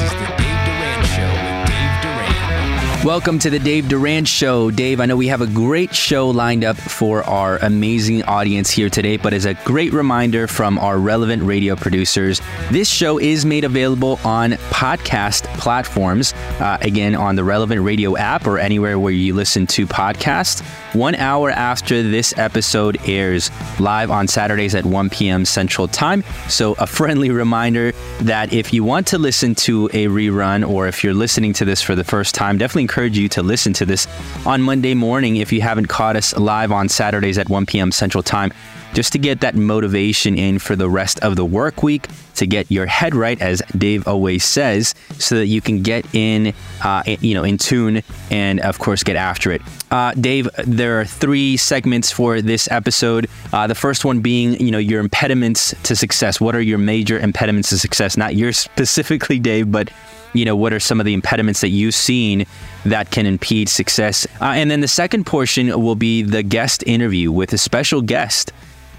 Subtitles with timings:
[0.00, 0.37] is the
[3.04, 4.72] Welcome to the Dave Durand Show.
[4.72, 8.90] Dave, I know we have a great show lined up for our amazing audience here
[8.90, 12.42] today, but as a great reminder from our relevant radio producers,
[12.72, 16.32] this show is made available on podcast platforms.
[16.58, 20.60] Uh, again, on the relevant radio app or anywhere where you listen to podcasts.
[20.92, 25.44] One hour after this episode airs, live on Saturdays at 1 p.m.
[25.44, 26.24] Central Time.
[26.48, 27.92] So, a friendly reminder
[28.22, 31.80] that if you want to listen to a rerun or if you're listening to this
[31.80, 34.08] for the first time, definitely encourage you to listen to this
[34.44, 37.92] on Monday morning if you haven't caught us live on Saturdays at 1 p.m.
[37.92, 38.52] Central Time
[38.92, 42.68] just to get that motivation in for the rest of the work week, to get
[42.72, 46.52] your head right, as Dave always says, so that you can get in,
[46.82, 48.02] uh, you know, in tune
[48.32, 49.62] and of course get after it.
[49.92, 53.28] Uh, Dave, there are three segments for this episode.
[53.52, 56.40] Uh, the first one being, you know, your impediments to success.
[56.40, 58.16] What are your major impediments to success?
[58.16, 59.90] Not yours specifically, Dave, but
[60.32, 62.46] you know, what are some of the impediments that you've seen
[62.84, 64.26] that can impede success?
[64.40, 68.52] Uh, and then the second portion will be the guest interview with a special guest.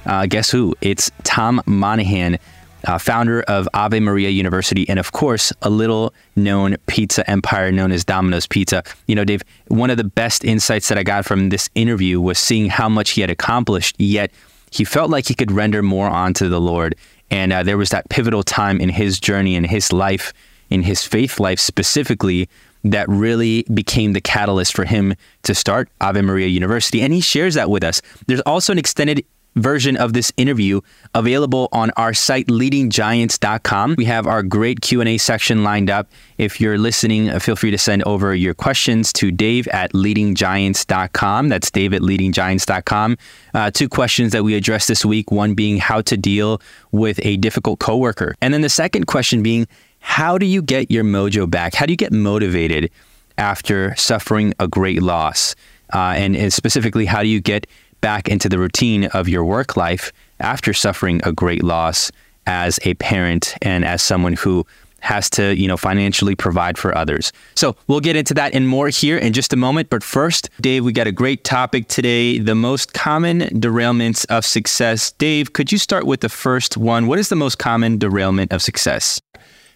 [0.05, 0.75] Uh, guess who?
[0.81, 2.39] It's Tom Monaghan,
[2.85, 7.91] uh, founder of Ave Maria University, and of course, a little known pizza empire known
[7.91, 8.83] as Domino's Pizza.
[9.07, 12.39] You know, Dave, one of the best insights that I got from this interview was
[12.39, 14.31] seeing how much he had accomplished, yet
[14.71, 16.95] he felt like he could render more onto the Lord.
[17.31, 20.33] And uh, there was that pivotal time in his journey, in his life,
[20.69, 22.49] in his faith life specifically,
[22.83, 27.01] that really became the catalyst for him to start Ave Maria University.
[27.01, 28.01] And he shares that with us.
[28.27, 29.25] There's also an extended
[29.55, 30.81] version of this interview
[31.13, 33.95] available on our site leadinggiants.com.
[33.97, 36.07] We have our great Q&A section lined up.
[36.37, 41.49] If you're listening, uh, feel free to send over your questions to dave at leadinggiants.com.
[41.49, 43.17] That's dave at leadinggiants.com.
[43.53, 47.37] Uh, two questions that we addressed this week, one being how to deal with a
[47.37, 48.35] difficult coworker.
[48.41, 49.67] And then the second question being
[49.99, 51.75] how do you get your mojo back?
[51.75, 52.91] How do you get motivated
[53.37, 55.55] after suffering a great loss?
[55.93, 57.67] Uh, and specifically, how do you get
[58.01, 62.11] back into the routine of your work life after suffering a great loss
[62.45, 64.65] as a parent and as someone who
[65.01, 67.31] has to, you know, financially provide for others.
[67.55, 69.89] So we'll get into that and more here in just a moment.
[69.89, 75.11] But first, Dave, we got a great topic today the most common derailments of success.
[75.13, 77.07] Dave, could you start with the first one?
[77.07, 79.21] What is the most common derailment of success?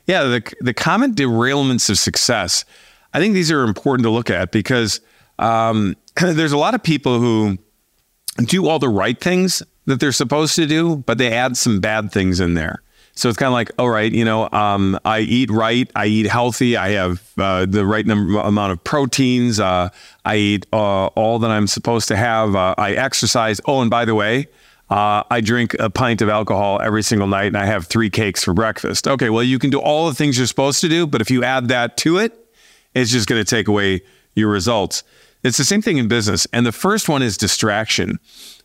[0.06, 2.66] Yeah, the, the common derailments of success.
[3.14, 5.00] I think these are important to look at because
[5.40, 7.58] um, there's a lot of people who
[8.46, 12.12] do all the right things that they're supposed to do, but they add some bad
[12.12, 12.81] things in there.
[13.16, 16.25] So it's kind of like, all right, you know, um, I eat right, I eat
[16.25, 19.90] healthy, I have uh, the right number amount of proteins, uh,
[20.25, 23.62] I eat uh, all that I'm supposed to have, uh, I exercise.
[23.66, 24.47] Oh, and by the way,
[24.90, 28.44] uh, I drink a pint of alcohol every single night, and I have three cakes
[28.44, 29.08] for breakfast.
[29.08, 31.44] Okay, well, you can do all the things you're supposed to do, but if you
[31.44, 32.34] add that to it,
[32.94, 34.02] it's just going to take away
[34.36, 35.04] your results.
[35.44, 36.48] It's the same thing in business.
[36.54, 38.20] And the first one is distraction.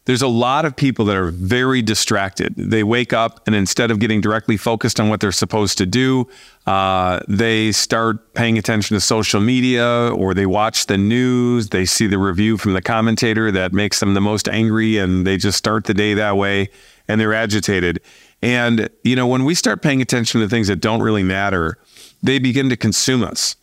[0.04, 2.54] There's a lot of people that are very distracted.
[2.56, 6.26] They wake up and instead of getting directly focused on what they're supposed to do,
[6.66, 11.68] uh, they start paying attention to social media or they watch the news.
[11.70, 15.36] They see the review from the commentator that makes them the most angry and they
[15.36, 16.70] just start the day that way
[17.06, 18.00] and they're agitated.
[18.40, 21.76] And, you know, when we start paying attention to things that don't really matter,
[22.22, 23.56] they begin to consume us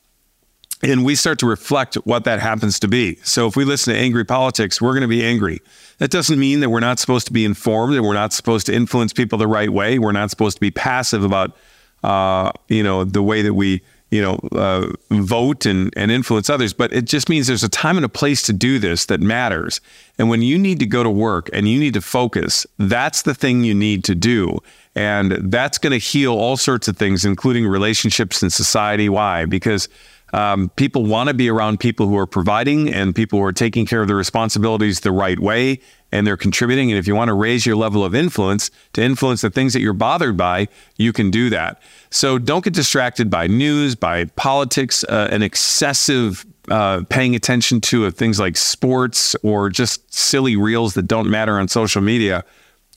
[0.85, 3.15] and we start to reflect what that happens to be.
[3.23, 5.61] So if we listen to angry politics, we're going to be angry.
[5.97, 8.73] That doesn't mean that we're not supposed to be informed and we're not supposed to
[8.73, 9.97] influence people the right way.
[9.97, 11.57] We're not supposed to be passive about,
[12.03, 13.81] uh, you know, the way that we,
[14.11, 16.71] you know, uh, vote and, and influence others.
[16.71, 19.81] But it just means there's a time and a place to do this that matters.
[20.19, 23.33] And when you need to go to work and you need to focus, that's the
[23.33, 24.59] thing you need to do.
[24.93, 29.09] And that's going to heal all sorts of things, including relationships and society.
[29.09, 29.45] Why?
[29.45, 29.89] Because
[30.35, 33.85] um, people want to be around people who are providing and people who are taking
[33.85, 35.79] care of their responsibilities the right way
[36.11, 36.91] and they're contributing.
[36.91, 39.79] And if you want to raise your level of influence to influence the things that
[39.79, 41.81] you're bothered by, you can do that.
[42.09, 48.11] So don't get distracted by news, by politics, uh, an excessive uh, paying attention to
[48.11, 52.43] things like sports or just silly reels that don't matter on social media.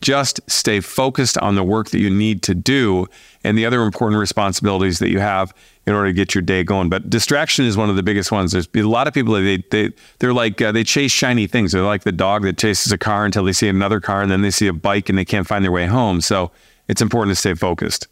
[0.01, 3.07] Just stay focused on the work that you need to do
[3.45, 5.55] and the other important responsibilities that you have
[5.89, 6.91] in order to get your day going.
[6.91, 8.53] But distraction is one of the biggest ones.
[8.53, 11.73] There's a lot of people they they they're like uh, they chase shiny things.
[11.73, 14.43] They're like the dog that chases a car until they see another car and then
[14.43, 16.21] they see a bike and they can't find their way home.
[16.21, 16.51] So
[16.89, 18.07] it's important to stay focused.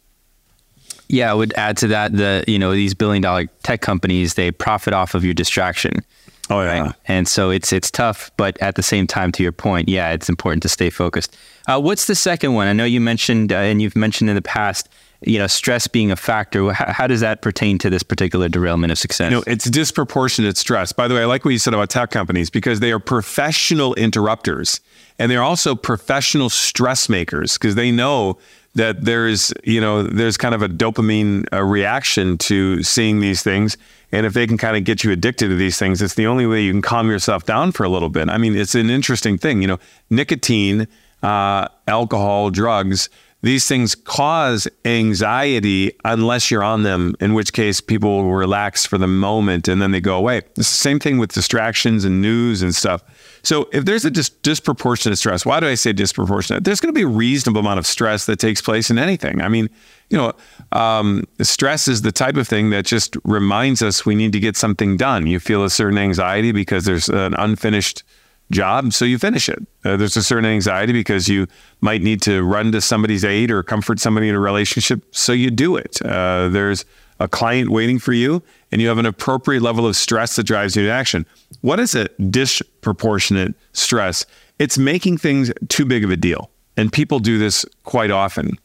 [1.07, 4.49] Yeah, I would add to that the you know these billion dollar tech companies they
[4.49, 6.03] profit off of your distraction.
[6.49, 6.95] Oh yeah, right?
[7.05, 10.29] and so it's it's tough, but at the same time, to your point, yeah, it's
[10.29, 11.37] important to stay focused.
[11.67, 12.67] Uh, what's the second one?
[12.67, 14.89] I know you mentioned uh, and you've mentioned in the past
[15.21, 16.71] you know, stress being a factor.
[16.71, 19.31] How, how does that pertain to this particular derailment of success?
[19.31, 20.91] You know, it's disproportionate stress.
[20.91, 23.93] By the way, I like what you said about tech companies because they are professional
[23.95, 24.79] interrupters
[25.19, 28.37] and they're also professional stress makers because they know
[28.75, 33.75] that there's, you know, there's kind of a dopamine uh, reaction to seeing these things.
[34.11, 36.45] And if they can kind of get you addicted to these things, it's the only
[36.45, 38.29] way you can calm yourself down for a little bit.
[38.29, 39.61] I mean, it's an interesting thing.
[39.61, 39.79] You know,
[40.11, 40.87] nicotine,
[41.23, 43.09] uh, alcohol, drugs,
[43.43, 48.97] these things cause anxiety unless you're on them, in which case people will relax for
[48.97, 50.39] the moment and then they go away.
[50.39, 53.03] It's the same thing with distractions and news and stuff.
[53.43, 56.63] So if there's a dis- disproportionate stress, why do I say disproportionate?
[56.63, 59.41] There's going to be a reasonable amount of stress that takes place in anything.
[59.41, 59.69] I mean,
[60.09, 60.33] you know,
[60.71, 64.57] um, stress is the type of thing that just reminds us we need to get
[64.57, 65.27] something done.
[65.27, 68.03] You feel a certain anxiety because there's an unfinished
[68.51, 69.59] job, so you finish it.
[69.83, 71.47] Uh, there's a certain anxiety because you
[71.81, 75.51] might need to run to somebody's aid or comfort somebody in a relationship, so you
[75.51, 76.01] do it.
[76.03, 76.85] Uh, there's
[77.19, 80.75] a client waiting for you, and you have an appropriate level of stress that drives
[80.75, 81.25] you to action.
[81.61, 84.25] What is a disproportionate stress?
[84.59, 86.49] It's making things too big of a deal.
[86.77, 88.57] And people do this quite often.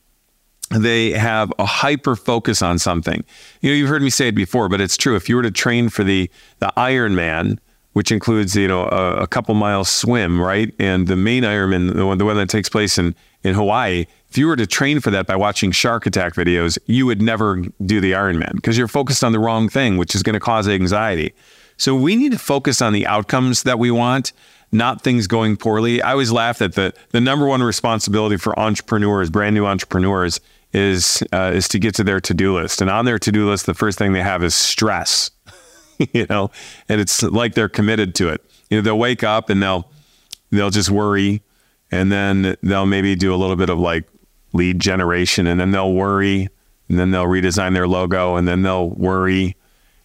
[0.70, 3.24] They have a hyper focus on something.
[3.60, 5.16] You know, you've heard me say it before, but it's true.
[5.16, 6.30] If you were to train for the
[6.60, 7.58] the Ironman,
[7.92, 12.06] which includes you know a, a couple miles swim, right, and the main Ironman, the
[12.06, 15.10] one the one that takes place in in Hawaii, if you were to train for
[15.10, 19.22] that by watching shark attack videos, you would never do the Ironman because you're focused
[19.22, 21.34] on the wrong thing, which is going to cause anxiety.
[21.76, 24.32] So we need to focus on the outcomes that we want,
[24.70, 26.00] not things going poorly.
[26.00, 30.40] I always laugh that the the number one responsibility for entrepreneurs, brand new entrepreneurs,
[30.72, 33.50] is uh, is to get to their to do list, and on their to do
[33.50, 35.30] list, the first thing they have is stress.
[36.12, 36.50] you know,
[36.88, 38.42] and it's like they're committed to it.
[38.70, 39.90] You know, they'll wake up and they'll
[40.50, 41.42] they'll just worry,
[41.90, 44.04] and then they'll maybe do a little bit of like
[44.52, 46.48] lead generation, and then they'll worry,
[46.88, 49.56] and then they'll redesign their logo, and then they'll worry,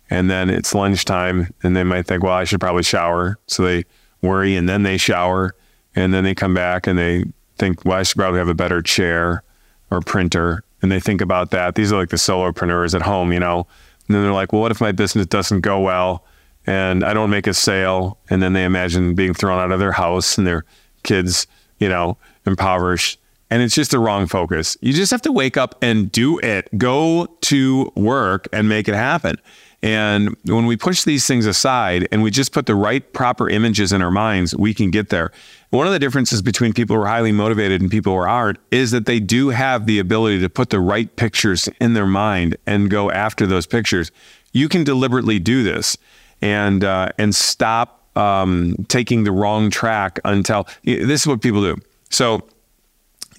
[0.10, 3.86] and then it's lunchtime, and they might think, well, I should probably shower, so they
[4.22, 5.54] worry, and then they shower,
[5.96, 7.26] and then they come back and they
[7.58, 9.44] think, well, I should probably have a better chair
[9.92, 11.76] or printer, and they think about that.
[11.76, 13.68] These are like the solopreneurs at home, you know
[14.08, 16.24] and then they're like, well, what if my business doesn't go well
[16.66, 18.18] and I don't make a sale?
[18.30, 20.66] And then they imagine being thrown out of their house and their
[21.04, 21.48] kids,
[21.80, 23.20] you know, impoverished.
[23.50, 24.76] And it's just the wrong focus.
[24.82, 26.68] You just have to wake up and do it.
[26.78, 29.38] Go to work and make it happen.
[29.84, 33.94] And when we push these things aside and we just put the right proper images
[33.94, 35.32] in our minds, we can get there.
[35.70, 38.92] One of the differences between people who are highly motivated and people who aren't is
[38.92, 42.90] that they do have the ability to put the right pictures in their mind and
[42.90, 44.12] go after those pictures.
[44.52, 45.98] You can deliberately do this
[46.42, 51.76] and uh, and stop um, taking the wrong track until this is what people do.
[52.10, 52.48] So,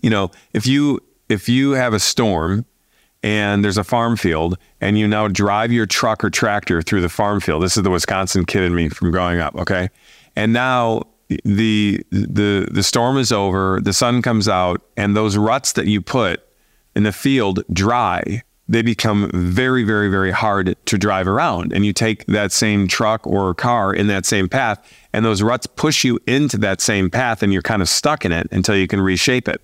[0.02, 2.64] you know, if you if you have a storm
[3.22, 7.08] and there's a farm field and you now drive your truck or tractor through the
[7.08, 7.62] farm field.
[7.62, 9.88] This is the Wisconsin kid in me from growing up, okay?
[10.36, 11.02] And now
[11.44, 16.00] the the the storm is over, the sun comes out, and those ruts that you
[16.00, 16.42] put
[16.94, 18.42] in the field dry.
[18.70, 21.72] They become very, very, very hard to drive around.
[21.72, 24.78] And you take that same truck or car in that same path,
[25.14, 28.32] and those ruts push you into that same path, and you're kind of stuck in
[28.32, 29.62] it until you can reshape it.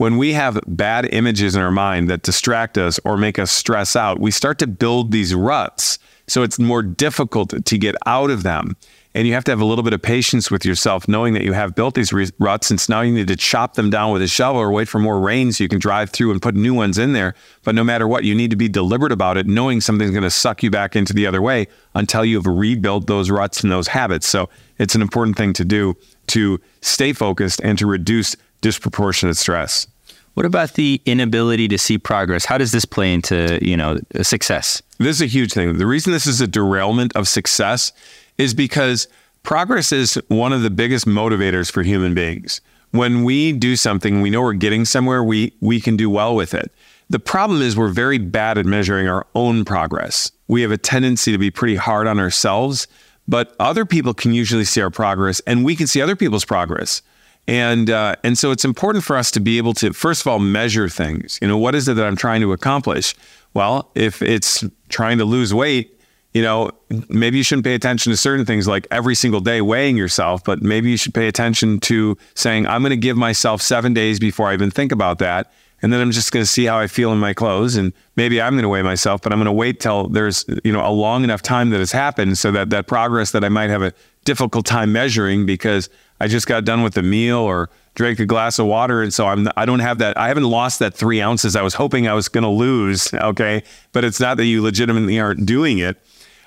[0.00, 3.94] When we have bad images in our mind that distract us or make us stress
[3.94, 5.98] out, we start to build these ruts.
[6.26, 8.78] So it's more difficult to get out of them.
[9.14, 11.52] And you have to have a little bit of patience with yourself, knowing that you
[11.52, 12.70] have built these ruts.
[12.70, 14.98] And so now you need to chop them down with a shovel or wait for
[14.98, 17.34] more rain so you can drive through and put new ones in there.
[17.62, 20.30] But no matter what, you need to be deliberate about it, knowing something's going to
[20.30, 24.26] suck you back into the other way until you've rebuilt those ruts and those habits.
[24.26, 25.94] So it's an important thing to do
[26.28, 29.86] to stay focused and to reduce disproportionate stress.
[30.34, 32.44] What about the inability to see progress?
[32.44, 34.80] How does this play into, you know, success?
[34.98, 35.78] This is a huge thing.
[35.78, 37.92] The reason this is a derailment of success
[38.38, 39.08] is because
[39.42, 42.60] progress is one of the biggest motivators for human beings.
[42.92, 46.54] When we do something, we know we're getting somewhere, we, we can do well with
[46.54, 46.72] it.
[47.08, 50.30] The problem is we're very bad at measuring our own progress.
[50.48, 52.86] We have a tendency to be pretty hard on ourselves,
[53.26, 57.02] but other people can usually see our progress and we can see other people's progress.
[57.46, 60.38] And uh, and so it's important for us to be able to first of all
[60.38, 61.38] measure things.
[61.42, 63.14] You know, what is it that I'm trying to accomplish?
[63.54, 66.00] Well, if it's trying to lose weight,
[66.32, 66.70] you know,
[67.08, 70.62] maybe you shouldn't pay attention to certain things like every single day weighing yourself, but
[70.62, 74.48] maybe you should pay attention to saying, I'm going to give myself seven days before
[74.48, 75.52] I even think about that.
[75.82, 77.74] And then I'm just going to see how I feel in my clothes.
[77.74, 80.72] And maybe I'm going to weigh myself, but I'm going to wait till there's, you
[80.72, 83.70] know, a long enough time that has happened so that that progress that I might
[83.70, 83.92] have a
[84.24, 85.88] difficult time measuring because
[86.20, 89.26] I just got done with the meal or drank a glass of water, and so
[89.26, 90.16] I'm I don't have that.
[90.18, 93.12] I haven't lost that three ounces I was hoping I was going to lose.
[93.20, 93.62] Okay,
[93.92, 96.00] but it's not that you legitimately aren't doing it.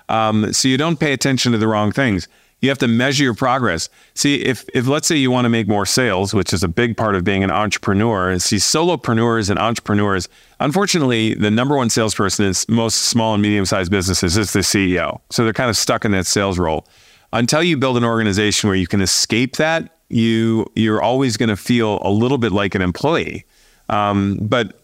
[0.10, 2.28] Um, so you don't pay attention to the wrong things.
[2.62, 3.90] You have to measure your progress.
[4.16, 6.98] See, if if let's say you want to make more sales, which is a big
[6.98, 12.46] part of being an entrepreneur, and see solopreneurs and entrepreneurs, unfortunately, the number one salesperson
[12.46, 15.22] in most small and medium sized businesses is the CEO.
[15.30, 16.88] So they're kind of stuck in that sales role.
[17.34, 21.58] Until you build an organization where you can escape that, you you're always going to
[21.58, 23.46] feel a little bit like an employee.
[23.90, 24.80] Um, but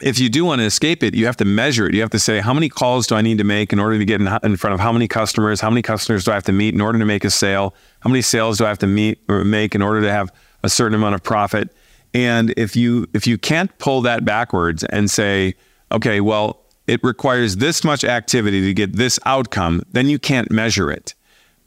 [0.00, 1.94] if you do want to escape it, you have to measure it.
[1.94, 4.04] You have to say, how many calls do I need to make in order to
[4.04, 5.60] get in, in, front of how many customers?
[5.60, 7.74] How many customers do I have to meet in order to make a sale?
[8.00, 10.32] How many sales do I have to meet or make in order to have
[10.62, 11.70] a certain amount of profit?
[12.14, 15.54] And if you if you can't pull that backwards and say,
[15.92, 20.90] okay, well, it requires this much activity to get this outcome, then you can't measure
[20.90, 21.14] it.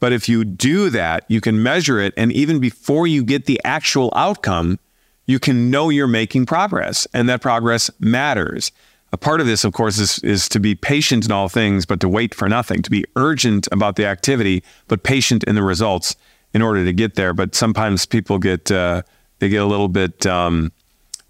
[0.01, 3.61] But if you do that, you can measure it, and even before you get the
[3.63, 4.79] actual outcome,
[5.27, 8.71] you can know you're making progress and that progress matters.
[9.13, 11.99] A part of this, of course, is, is to be patient in all things, but
[11.99, 16.15] to wait for nothing, to be urgent about the activity, but patient in the results
[16.53, 17.33] in order to get there.
[17.33, 19.03] But sometimes people get, uh,
[19.39, 20.71] they get a little bit, um,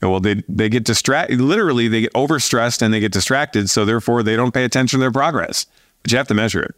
[0.02, 1.42] well, they, they get distracted.
[1.42, 3.70] Literally, they get overstressed and they get distracted.
[3.70, 5.66] So therefore, they don't pay attention to their progress.
[6.02, 6.76] But you have to measure it.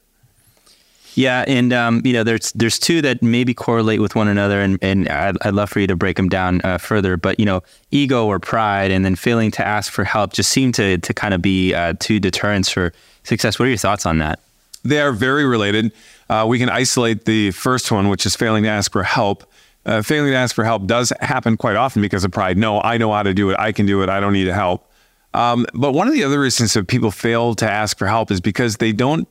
[1.15, 4.79] Yeah, and um, you know, there's there's two that maybe correlate with one another, and
[4.81, 7.17] and I'd, I'd love for you to break them down uh, further.
[7.17, 10.71] But you know, ego or pride, and then failing to ask for help, just seem
[10.73, 12.93] to to kind of be uh, two deterrents for
[13.23, 13.59] success.
[13.59, 14.39] What are your thoughts on that?
[14.83, 15.91] They are very related.
[16.29, 19.43] Uh, we can isolate the first one, which is failing to ask for help.
[19.85, 22.57] Uh, failing to ask for help does happen quite often because of pride.
[22.57, 23.59] No, I know how to do it.
[23.59, 24.09] I can do it.
[24.09, 24.89] I don't need help.
[25.33, 28.39] Um, but one of the other reasons that people fail to ask for help is
[28.39, 29.27] because they don't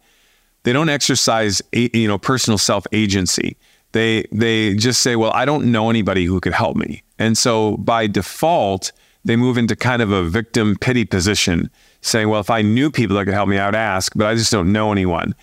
[0.64, 3.56] they don't exercise you know personal self agency.
[3.92, 7.76] They they just say, well, I don't know anybody who could help me, and so
[7.78, 8.92] by default
[9.24, 13.16] they move into kind of a victim pity position, saying, well, if I knew people
[13.16, 15.34] that could help me, I would ask, but I just don't know anyone.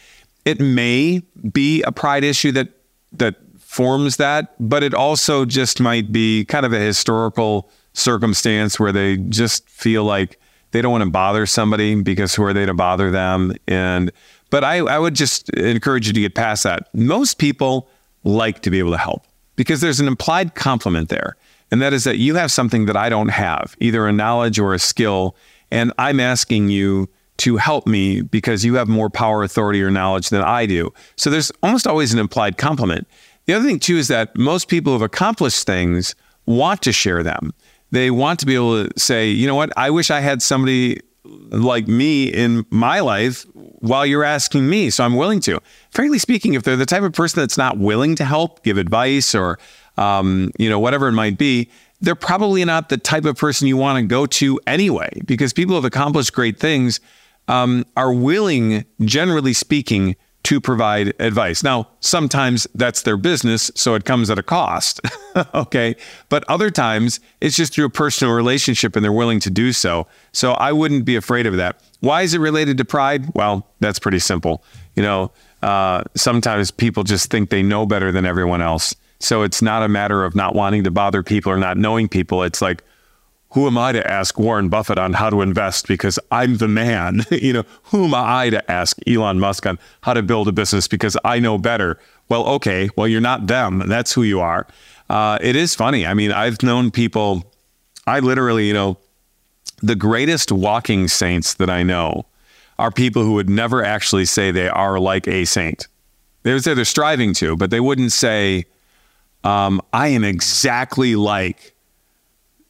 [0.44, 1.22] It may
[1.52, 2.70] be a pride issue that
[3.14, 8.92] that forms that, but it also just might be kind of a historical circumstance where
[8.92, 10.40] they just feel like
[10.72, 13.54] they don't want to bother somebody because who are they to bother them?
[13.68, 14.12] And
[14.50, 16.94] but I, I would just encourage you to get past that.
[16.94, 17.90] Most people
[18.24, 19.24] like to be able to help
[19.56, 21.36] because there's an implied compliment there.
[21.72, 24.74] And that is that you have something that I don't have, either a knowledge or
[24.74, 25.36] a skill.
[25.70, 30.30] And I'm asking you to help me because you have more power, authority, or knowledge
[30.30, 30.92] than I do.
[31.16, 33.08] So there's almost always an implied compliment.
[33.46, 37.24] The other thing, too, is that most people who have accomplished things want to share
[37.24, 37.54] them.
[37.92, 41.02] They want to be able to say, you know what, I wish I had somebody
[41.24, 44.90] like me in my life while you're asking me.
[44.90, 45.60] So I'm willing to.
[45.92, 49.36] Frankly speaking, if they're the type of person that's not willing to help, give advice,
[49.36, 49.60] or
[49.98, 51.70] um, you know whatever it might be,
[52.02, 55.10] they're probably not the type of person you want to go to anyway.
[55.26, 57.00] Because people who have accomplished great things
[57.48, 60.16] um, are willing, generally speaking,
[60.50, 61.62] to provide advice.
[61.62, 65.00] Now, sometimes that's their business, so it comes at a cost.
[65.54, 65.96] okay.
[66.28, 70.08] But other times it's just through a personal relationship and they're willing to do so.
[70.32, 71.80] So I wouldn't be afraid of that.
[72.00, 73.32] Why is it related to pride?
[73.36, 74.64] Well, that's pretty simple.
[74.96, 78.96] You know, uh, sometimes people just think they know better than everyone else.
[79.20, 82.42] So it's not a matter of not wanting to bother people or not knowing people.
[82.42, 82.84] It's like,
[83.52, 87.26] who am I to ask Warren Buffett on how to invest because I'm the man?
[87.32, 90.88] you know, who am I to ask Elon Musk on how to build a business
[90.88, 92.00] because I know better?
[92.30, 93.84] Well, okay, well, you're not them.
[93.88, 94.68] That's who you are.
[95.10, 96.06] Uh, it is funny.
[96.06, 97.52] I mean, I've known people,
[98.06, 98.98] I literally, you know,
[99.82, 102.26] the greatest walking saints that I know
[102.78, 105.88] are people who would never actually say they are like a saint.
[106.44, 108.66] They would say they're striving to, but they wouldn't say,
[109.44, 111.74] um, I am exactly like,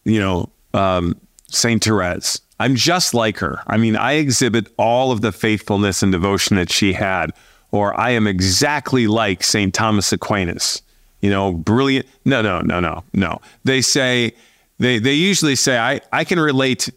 [0.05, 2.41] you know, um, Saint Therese.
[2.59, 3.61] I'm just like her.
[3.67, 7.31] I mean, I exhibit all of the faithfulness and devotion that she had,
[7.71, 10.81] or I am exactly like Saint Thomas Aquinas.
[11.21, 12.05] You know, brilliant.
[12.25, 13.41] No, no, no, no, no.
[13.63, 14.33] They say
[14.77, 16.89] they they usually say I I can relate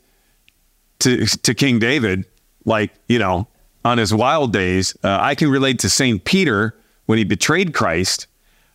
[1.01, 2.25] to to King David,
[2.65, 3.47] like you know,
[3.85, 4.97] on his wild days.
[5.03, 6.75] Uh, I can relate to Saint Peter
[7.07, 8.27] when he betrayed Christ.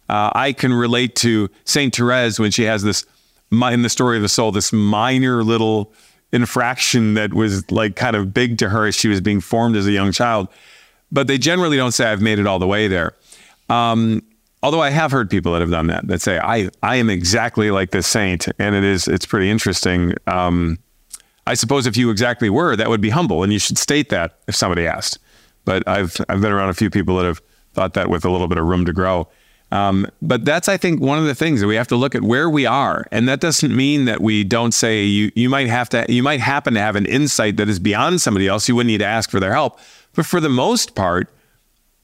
[0.10, 3.06] Uh, I can relate to Saint Therese when she has this
[3.52, 5.94] in the story of the soul, this minor little
[6.32, 9.88] infraction that was like kind of big to her as she was being formed as
[9.88, 10.48] a young child.
[11.12, 13.14] But they generally don't say I've made it all the way there.
[13.70, 14.24] Um,
[14.62, 17.72] although I have heard people that have done that that say I I am exactly
[17.72, 20.14] like this saint, and it is it's pretty interesting.
[20.28, 20.78] Um,
[21.46, 24.40] I suppose if you exactly were, that would be humble, and you should state that
[24.48, 25.20] if somebody asked.
[25.64, 27.42] But I've I've been around a few people that have
[27.74, 29.30] thought that with a little bit of room to grow.
[29.72, 32.22] Um, but that's, I think, one of the things that we have to look at
[32.22, 35.32] where we are, and that doesn't mean that we don't say you.
[35.36, 36.06] You might have to.
[36.08, 38.70] You might happen to have an insight that is beyond somebody else.
[38.70, 39.80] You wouldn't need to ask for their help.
[40.16, 41.30] But for the most part,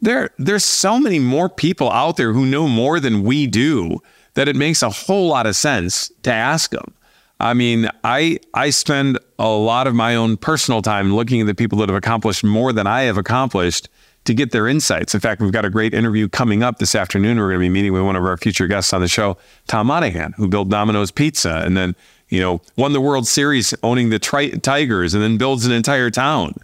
[0.02, 4.00] there there's so many more people out there who know more than we do
[4.34, 6.94] that it makes a whole lot of sense to ask them.
[7.40, 11.56] I mean, I I spend a lot of my own personal time looking at the
[11.56, 13.90] people that have accomplished more than I have accomplished
[14.26, 15.14] to get their insights.
[15.14, 17.38] In fact, we've got a great interview coming up this afternoon.
[17.38, 19.38] We're going to be meeting with one of our future guests on the show,
[19.68, 21.96] Tom Monaghan, who built Domino's Pizza and then,
[22.30, 26.10] you know, won the World Series owning the tri- Tigers and then builds an entire
[26.10, 26.56] town.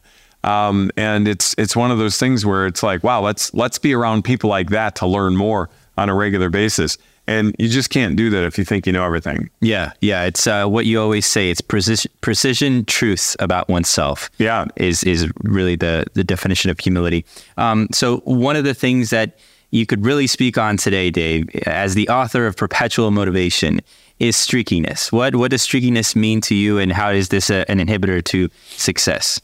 [0.43, 3.93] Um, and it's it's one of those things where it's like, wow, let's let's be
[3.93, 6.97] around people like that to learn more on a regular basis.
[7.29, 9.51] And you just can't do that if you think you know everything.
[9.61, 10.23] Yeah, yeah.
[10.23, 11.51] It's uh, what you always say.
[11.51, 14.31] It's precision, precision truth about oneself.
[14.39, 14.65] Yeah.
[14.77, 17.23] is is really the the definition of humility.
[17.55, 19.37] Um, so one of the things that
[19.69, 23.81] you could really speak on today, Dave, as the author of Perpetual Motivation,
[24.17, 25.11] is streakiness.
[25.11, 28.49] What what does streakiness mean to you, and how is this a, an inhibitor to
[28.69, 29.39] success?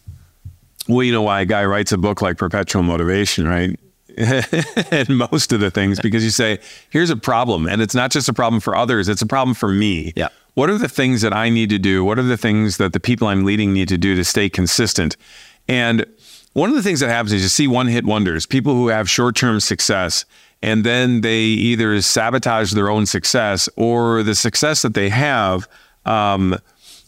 [0.88, 3.80] Well, you know why a guy writes a book like Perpetual Motivation, right?
[4.92, 7.68] and most of the things because you say, here's a problem.
[7.68, 10.14] And it's not just a problem for others, it's a problem for me.
[10.16, 10.30] Yeah.
[10.54, 12.04] What are the things that I need to do?
[12.06, 15.18] What are the things that the people I'm leading need to do to stay consistent?
[15.68, 16.06] And
[16.54, 19.10] one of the things that happens is you see one hit wonders, people who have
[19.10, 20.24] short term success,
[20.62, 25.68] and then they either sabotage their own success or the success that they have.
[26.06, 26.58] Um,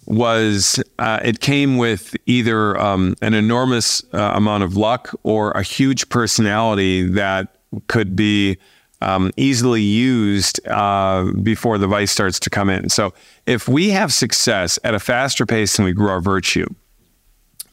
[0.07, 5.61] was uh, it came with either um, an enormous uh, amount of luck or a
[5.61, 8.57] huge personality that could be
[9.01, 12.89] um, easily used uh, before the vice starts to come in.
[12.89, 13.13] So
[13.45, 16.67] if we have success at a faster pace than we grow our virtue,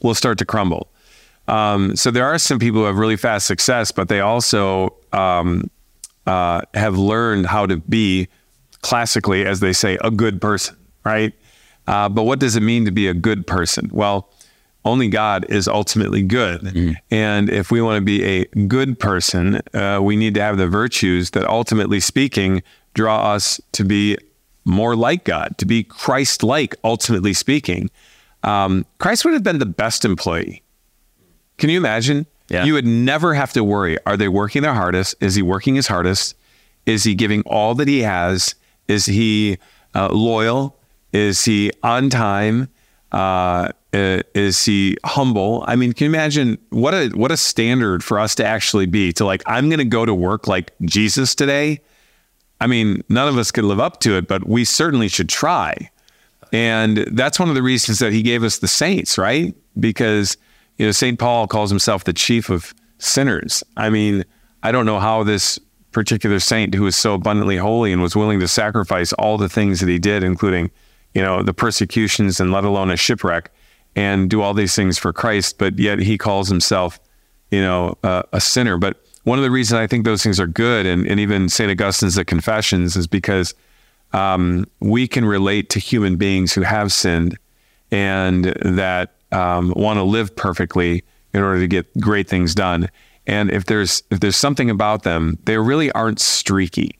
[0.02, 0.90] we'll start to crumble.
[1.46, 5.70] Um, so there are some people who have really fast success, but they also um,
[6.26, 8.28] uh, have learned how to be
[8.82, 11.32] classically, as they say, a good person, right?
[11.86, 13.90] Uh, but what does it mean to be a good person?
[13.92, 14.30] Well,
[14.84, 16.60] only God is ultimately good.
[16.60, 16.92] Mm-hmm.
[17.10, 20.68] And if we want to be a good person, uh, we need to have the
[20.68, 24.18] virtues that ultimately speaking draw us to be
[24.64, 27.90] more like God, to be Christ like, ultimately speaking.
[28.42, 30.62] Um, Christ would have been the best employee.
[31.58, 32.26] Can you imagine?
[32.48, 32.64] Yeah.
[32.64, 33.96] You would never have to worry.
[34.06, 35.14] Are they working their hardest?
[35.20, 36.36] Is he working his hardest?
[36.84, 38.54] Is he giving all that he has?
[38.86, 39.58] Is he
[39.94, 40.76] uh, loyal?
[41.14, 42.68] Is he on time?
[43.12, 45.64] Uh, is he humble?
[45.68, 49.12] I mean, can you imagine what a what a standard for us to actually be
[49.12, 51.80] to like I'm going to go to work like Jesus today?
[52.60, 55.90] I mean, none of us could live up to it, but we certainly should try.
[56.52, 59.54] And that's one of the reasons that he gave us the saints, right?
[59.78, 60.36] Because
[60.78, 61.16] you know, St.
[61.16, 63.62] Paul calls himself the chief of sinners.
[63.76, 64.24] I mean,
[64.64, 65.60] I don't know how this
[65.92, 69.78] particular saint who was so abundantly holy and was willing to sacrifice all the things
[69.78, 70.72] that he did, including
[71.14, 73.50] you know, the persecutions and let alone a shipwreck
[73.96, 76.98] and do all these things for Christ, but yet he calls himself,
[77.50, 78.76] you know, uh, a sinner.
[78.76, 81.70] But one of the reasons I think those things are good, and, and even St.
[81.70, 83.54] Augustine's The Confessions, is because
[84.12, 87.38] um, we can relate to human beings who have sinned
[87.90, 92.88] and that um, want to live perfectly in order to get great things done.
[93.26, 96.98] And if there's if there's something about them, they really aren't streaky.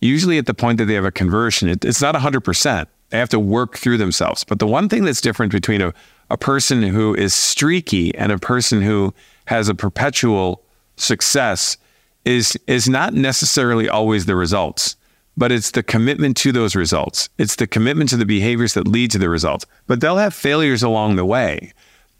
[0.00, 3.18] Usually, at the point that they have a conversion, it, it's not hundred percent they
[3.18, 4.44] have to work through themselves.
[4.44, 5.94] But the one thing that's different between a,
[6.30, 9.14] a person who is streaky and a person who
[9.46, 10.62] has a perpetual
[10.96, 11.76] success
[12.24, 14.96] is is not necessarily always the results,
[15.36, 17.28] but it's the commitment to those results.
[17.38, 19.64] It's the commitment to the behaviors that lead to the results.
[19.86, 21.72] But they'll have failures along the way.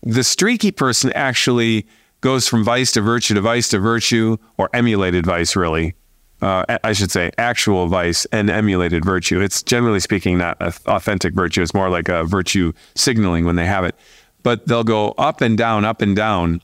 [0.03, 1.87] The streaky person actually
[2.20, 5.94] goes from vice to virtue to vice to virtue, or emulated vice, really,
[6.42, 9.40] uh, I should say, actual vice and emulated virtue.
[9.40, 11.62] It's generally speaking not authentic virtue.
[11.62, 13.94] It's more like a virtue signaling when they have it.
[14.42, 16.62] But they'll go up and down, up and down,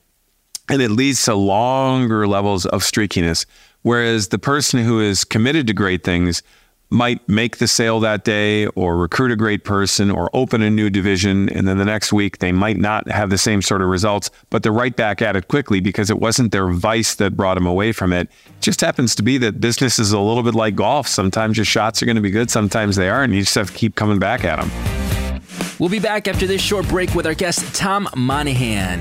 [0.69, 3.47] and it leads to longer levels of streakiness.
[3.83, 6.43] Whereas the person who is committed to great things
[6.93, 10.91] might make the sale that day or recruit a great person or open a new
[10.91, 11.49] division.
[11.49, 14.63] And then the next week, they might not have the same sort of results, but
[14.63, 17.93] they're right back at it quickly because it wasn't their vice that brought them away
[17.93, 18.29] from it.
[18.47, 21.09] it just happens to be that business is a little bit like golf.
[21.09, 23.33] Sometimes your shots are going to be good, sometimes they aren't.
[23.33, 24.71] You just have to keep coming back at them.
[25.79, 29.01] We'll be back after this short break with our guest, Tom Monaghan.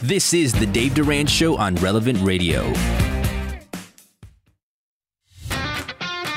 [0.00, 2.72] This is the Dave Durand Show on Relevant Radio.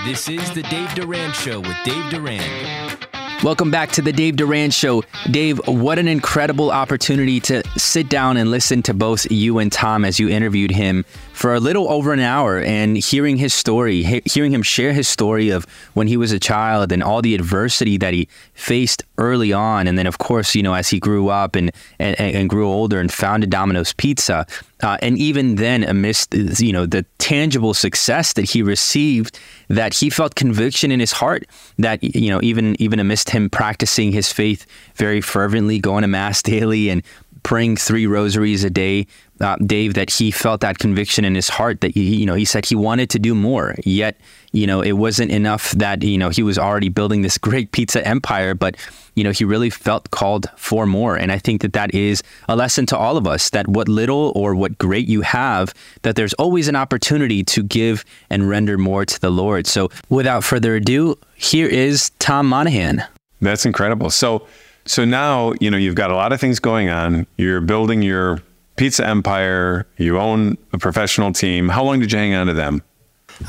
[0.04, 3.08] This is the Dave Durand Show with Dave Durand.
[3.44, 5.04] Welcome back to the Dave Durand Show.
[5.30, 10.04] Dave, what an incredible opportunity to sit down and listen to both you and Tom
[10.04, 11.06] as you interviewed him
[11.41, 15.08] for a little over an hour and hearing his story, he- hearing him share his
[15.08, 19.51] story of when he was a child and all the adversity that he faced early
[19.51, 19.88] on.
[19.88, 22.99] And then, of course, you know, as he grew up and, and, and grew older
[22.99, 24.45] and founded Domino's Pizza.
[24.84, 30.10] Uh, and even then, amidst you know the tangible success that he received, that he
[30.10, 31.45] felt conviction in his heart
[31.77, 36.41] that you know even even amidst him practicing his faith very fervently, going to mass
[36.41, 37.04] daily, and
[37.43, 39.08] praying three rosaries a day,
[39.39, 42.45] uh, Dave, that he felt that conviction in his heart that he, you know, he
[42.45, 43.75] said he wanted to do more.
[43.84, 44.17] Yet,
[44.51, 48.06] you know, it wasn't enough that you know he was already building this great pizza
[48.06, 48.75] empire, but
[49.15, 51.15] you know he really felt called for more.
[51.15, 54.32] And I think that that is a lesson to all of us that what little
[54.36, 55.73] or what great you have,
[56.04, 59.67] that there's always an opportunity to give and render more to the Lord.
[59.67, 63.04] So, without further ado, here is Tom Monaghan.
[63.41, 64.10] That's incredible.
[64.12, 64.47] So,
[64.86, 67.28] so now you know you've got a lot of things going on.
[67.38, 68.41] You're building your
[68.76, 69.86] pizza empire.
[69.98, 71.70] You own a professional team.
[71.70, 72.82] How long did you hang on to them?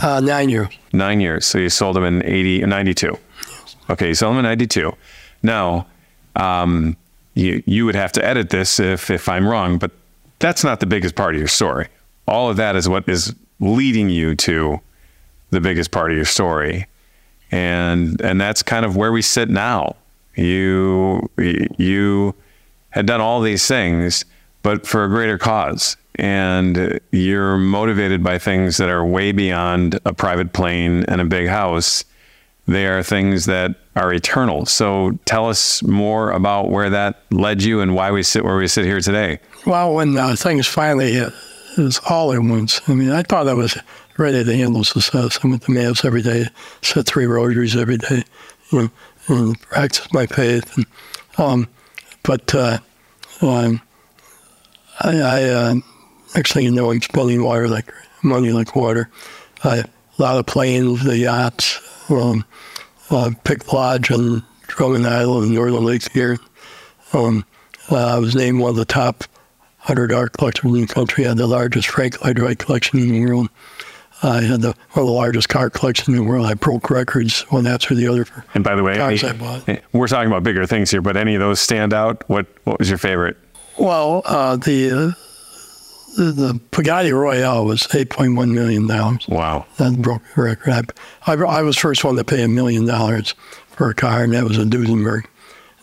[0.01, 0.68] Uh, nine years.
[0.92, 1.47] Nine years.
[1.47, 3.18] So you sold them in 80, 92.
[3.90, 4.92] Okay, you sold them in 92.
[5.42, 5.87] Now,
[6.37, 6.97] um,
[7.35, 9.90] you, you would have to edit this if, if I'm wrong, but
[10.38, 11.88] that's not the biggest part of your story.
[12.27, 14.81] All of that is what is leading you to
[15.51, 16.87] the biggest part of your story.
[17.51, 19.97] And, and that's kind of where we sit now.
[20.35, 22.35] You, you
[22.90, 24.25] had done all these things,
[24.62, 30.12] but for a greater cause and you're motivated by things that are way beyond a
[30.12, 32.05] private plane and a big house.
[32.66, 34.66] They are things that are eternal.
[34.66, 38.68] So tell us more about where that led you and why we sit where we
[38.68, 39.40] sit here today.
[39.66, 41.33] Well, when uh, things finally hit,
[41.77, 42.81] it was all at once.
[42.88, 43.77] I mean, I thought I was
[44.18, 45.40] ready to handle success.
[45.42, 46.47] I went to mass every day,
[46.83, 48.23] said three rosaries every day,
[48.71, 48.90] you know,
[49.38, 50.77] and practiced my faith.
[50.77, 50.87] And,
[51.38, 51.68] um,
[52.23, 52.79] but uh,
[53.40, 53.81] um,
[55.01, 55.75] I, I uh,
[56.35, 57.92] thing you know, I'm spending water like
[58.23, 59.11] money like water.
[59.64, 59.83] Uh,
[60.18, 62.45] a lot of planes, the yachts, um,
[63.11, 66.38] uh, Pick Lodge on Drummond Island Northern Lakes here.
[67.12, 67.45] Um,
[67.90, 69.25] uh, I was named one of the top
[69.83, 71.25] 100 art collectors in the country.
[71.25, 73.49] I had the largest Frank Lloyd Wright collection in the world.
[74.22, 76.46] I had the, one of the largest car collections in the world.
[76.46, 78.24] I broke records one after the other.
[78.24, 79.68] For and by the way, cars I bought.
[79.92, 82.28] we're talking about bigger things here, but any of those stand out?
[82.28, 83.37] What What was your favorite?
[83.78, 85.12] Well, uh, the, uh,
[86.16, 89.26] the the Bugatti Royale was 8.1 million dollars.
[89.28, 89.66] Wow.
[89.78, 90.92] That broke the record.
[91.26, 93.35] I, I, I was first one to pay a million dollars
[93.68, 95.24] for a car, and that was a Duesenberg.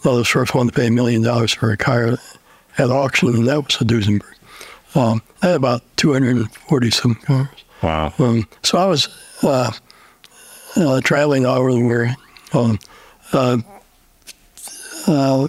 [0.06, 2.18] I was first one to pay a million dollars for a car
[2.78, 4.36] at auction, and that was a Duesenberg.
[4.96, 7.48] Um, I had about 240 some cars.
[7.82, 8.14] Wow.
[8.20, 9.08] Um, so I was
[9.44, 9.72] uh,
[10.76, 12.16] uh, traveling all over the world.
[12.54, 12.80] Um,
[13.32, 13.58] uh,
[15.08, 15.48] uh,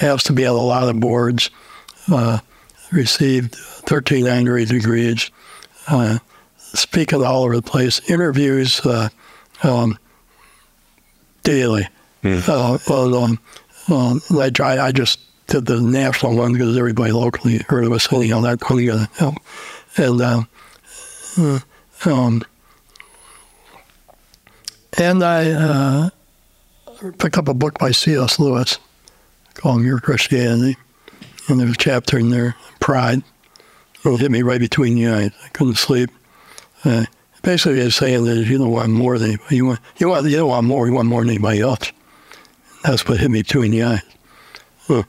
[0.00, 1.50] asked to be on a lot of boards.
[2.10, 2.38] Uh,
[2.90, 5.30] received 13 honorary degrees.
[5.88, 6.18] Uh,
[6.58, 8.00] speaking all over the place.
[8.10, 9.08] Interviews uh,
[9.62, 9.98] um,
[11.42, 11.88] daily.
[12.24, 13.38] Uh, well, um,
[13.88, 14.78] um, I.
[14.78, 18.40] I just did the national one because everybody locally heard of us anyhow.
[18.40, 19.34] That couldn't get help.
[19.96, 20.46] And
[21.38, 21.60] uh,
[24.98, 26.10] and I uh,
[27.18, 28.38] picked up a book by C.S.
[28.38, 28.78] Lewis
[29.54, 30.76] called Mere Christianity,
[31.48, 33.22] and there's a chapter in there, Pride.
[34.04, 35.30] It hit me right between the eyes.
[35.44, 36.10] I couldn't sleep.
[36.84, 37.04] Uh,
[37.42, 40.36] basically, it's saying that you don't want more than anybody, you want you want you
[40.36, 41.92] don't want more, you want more than anybody else.
[42.82, 44.02] That's what hit me between the eyes.
[44.88, 45.04] Uh,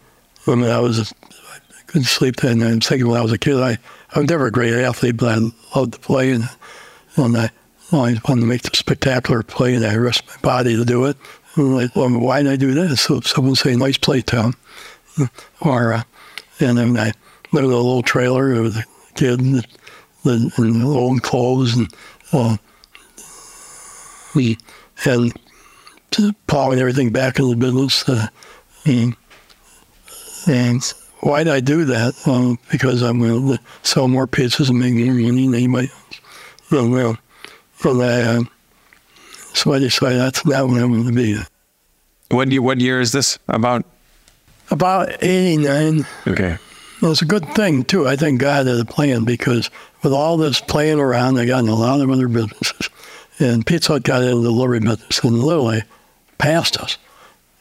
[0.45, 2.61] I mean, I was I couldn't sleep night.
[2.61, 3.79] I'm thinking when I was a kid, I
[4.15, 6.49] I was never a great athlete, but I loved to play, and
[7.15, 7.49] and I
[7.91, 11.17] always wanted to make the spectacular play, and I risked my body to do it.
[11.55, 12.97] And like, well, why did I do that?
[12.97, 14.55] So someone say, "Nice play, Tom,"
[15.61, 16.03] or uh,
[16.59, 17.13] and then I
[17.51, 19.65] lived in a little trailer with a kid and,
[20.25, 21.93] and old clothes and
[22.31, 22.57] uh,
[24.35, 24.57] we
[25.05, 25.33] and
[26.47, 28.07] plowing everything back in the business.
[28.07, 28.27] Uh,
[28.85, 29.15] and,
[30.47, 32.57] and why did I do that?
[32.69, 36.21] Because I'm going to sell more pizzas and make more money than anybody else.
[36.71, 37.17] And, well,
[37.85, 38.43] and I, uh,
[39.53, 41.37] so I decided that's not what I'm going to be.
[42.29, 43.85] What year, what year is this about?
[44.69, 46.05] About 89.
[46.27, 46.57] Okay.
[47.01, 48.07] Well, it's a good thing, too.
[48.07, 49.69] I think God had a plan because
[50.03, 52.89] with all this playing around, I got in a lot of other businesses.
[53.39, 55.83] And Pizza Hut got into the delivery business and literally
[56.37, 56.97] passed us.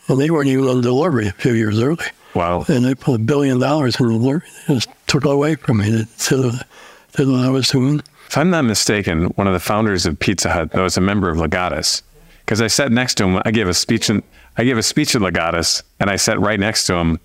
[0.08, 2.06] And they weren't even on delivery a few years early.
[2.34, 2.64] Wow.
[2.68, 4.48] And they put a billion dollars in delivery.
[4.66, 5.90] They just took it away from me.
[5.90, 8.02] They did, did uh, what I was doing.
[8.26, 11.36] If I'm not mistaken, one of the founders of Pizza Hut was a member of
[11.36, 12.02] Legatus.
[12.40, 14.22] Because I sat next to him, I gave a speech in,
[14.56, 17.20] I gave a speech at Legatus, and I sat right next to him.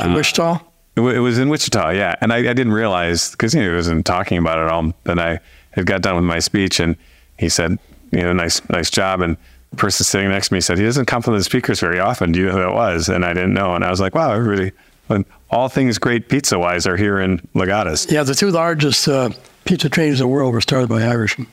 [0.00, 0.60] Uh, in Wichita?
[0.96, 2.14] It, it was in Wichita, yeah.
[2.20, 4.92] And I, I didn't realize because you know, he wasn't talking about it all.
[5.04, 5.38] Then I
[5.72, 6.96] had got done with my speech, and
[7.38, 7.78] he said,
[8.10, 9.40] "You know, nice, nice job." And the
[9.76, 12.32] person sitting next to me said, "He doesn't compliment the speakers very often.
[12.32, 13.74] Do you know who it was?" And I didn't know.
[13.74, 14.72] And I was like, "Wow, everybody,
[15.08, 19.30] when all things great pizza wise are here in Legatus." Yeah, the two largest uh,
[19.64, 21.46] pizza chains in the world were started by Irishmen.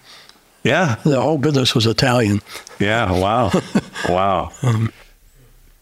[0.63, 2.41] Yeah, The whole business was Italian.
[2.79, 3.11] yeah.
[3.11, 3.51] Wow,
[4.09, 4.51] wow.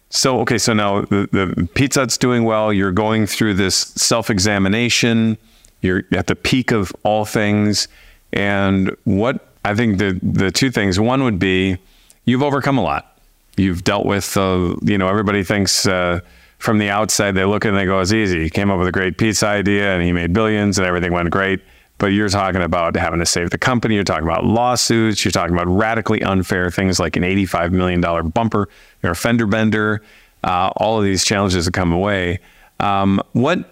[0.10, 2.72] So okay, so now the, the Pizza Hut's doing well.
[2.74, 5.38] You're going through this self-examination.
[5.82, 7.88] You're at the peak of all things,
[8.32, 11.00] and what I think the the two things.
[11.00, 11.78] One would be
[12.26, 13.18] you've overcome a lot.
[13.56, 16.22] You've dealt with, uh, you know, everybody thinks uh,
[16.58, 18.92] from the outside they look and they go, "It's easy." He came up with a
[18.92, 21.62] great pizza idea, and he made billions, and everything went great.
[22.00, 23.96] But you're talking about having to save the company.
[23.96, 25.24] You're talking about lawsuits.
[25.24, 28.68] You're talking about radically unfair things like an $85 million bumper
[29.04, 30.02] or a fender bender.
[30.44, 32.40] Uh, all of these challenges that come away.
[32.80, 33.70] Um, what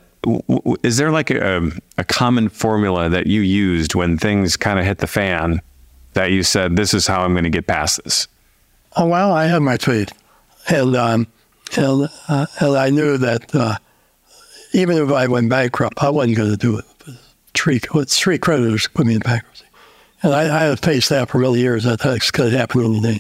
[0.84, 5.00] is there like a, a common formula that you used when things kind of hit
[5.00, 5.62] the fan
[6.14, 8.28] that you said, "This is how I'm going to get past this"?
[8.96, 10.12] Oh, well, I had my faith.
[10.70, 11.28] And, um,
[11.78, 13.78] and, uh, and I knew that uh,
[14.74, 16.86] even if I went bankrupt, I wasn't going to do it.
[17.54, 19.66] Three, three creditors put me in bankruptcy.
[20.24, 21.84] And I, I had faced that for many years.
[21.84, 23.20] That that's going to happen any day.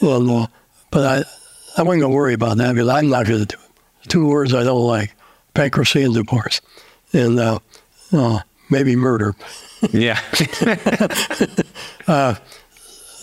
[0.00, 0.46] And, uh,
[0.90, 3.56] but I, I wasn't going to worry about that because I'm not going to do
[3.56, 4.08] it.
[4.08, 5.14] Two words I don't like
[5.54, 6.60] bankruptcy and divorce.
[7.12, 7.58] And uh,
[8.12, 8.40] uh,
[8.70, 9.34] maybe murder.
[9.90, 10.20] Yeah,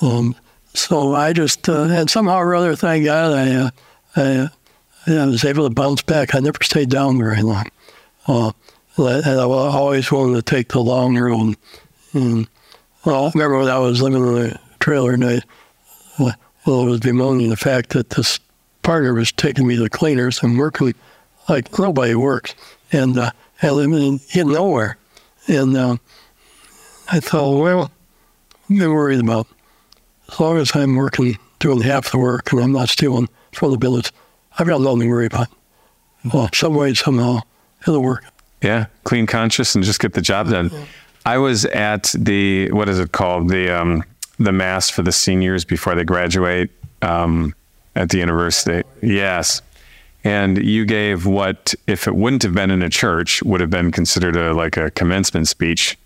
[0.01, 0.35] Um,
[0.77, 3.69] so I just, uh, and somehow or other, thank God, I, uh,
[4.15, 4.49] I,
[5.07, 6.35] I was able to bounce back.
[6.35, 7.69] I never stayed down very long.
[8.27, 8.51] Uh,
[8.97, 11.55] and I always wanted to take the long road.
[12.13, 12.47] And,
[13.05, 15.41] well, I remember when I was living in the trailer and I,
[16.19, 16.31] uh,
[16.65, 18.39] well, was bemoaning the fact that this
[18.81, 20.93] partner was taking me to cleaners and working
[21.49, 22.55] like nobody works.
[22.91, 24.97] And uh, I lived in, in nowhere.
[25.47, 25.97] And uh,
[27.11, 27.91] I thought, well,
[28.69, 29.47] I'm worried about
[30.31, 33.77] as long as I'm working, doing half the work, and I'm not stealing from the
[33.77, 34.11] village,
[34.57, 35.47] I've got nothing to worry about.
[36.33, 37.41] Well, some way, somehow,
[37.81, 38.23] it'll work.
[38.61, 38.87] yeah.
[39.03, 40.71] Clean conscious and just get the job done.
[41.25, 44.03] I was at the what is it called the um,
[44.39, 47.53] the mass for the seniors before they graduate um,
[47.95, 48.83] at the university.
[49.01, 49.61] Yes.
[50.23, 53.91] And you gave what, if it wouldn't have been in a church, would have been
[53.91, 55.97] considered a like a commencement speech.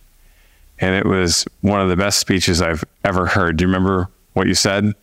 [0.81, 3.57] And it was one of the best speeches I've ever heard.
[3.57, 4.93] Do you remember what you said?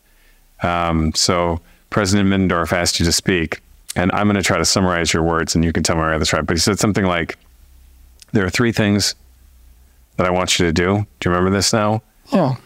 [0.62, 1.60] Um, so
[1.90, 3.60] President Middendorf asked you to speak,
[3.94, 6.18] and I'm going to try to summarize your words, and you can tell me whether
[6.18, 6.44] that's right.
[6.46, 7.36] But he said something like,
[8.32, 9.14] "There are three things
[10.16, 12.02] that I want you to do." Do you remember this now?
[12.32, 12.56] Oh,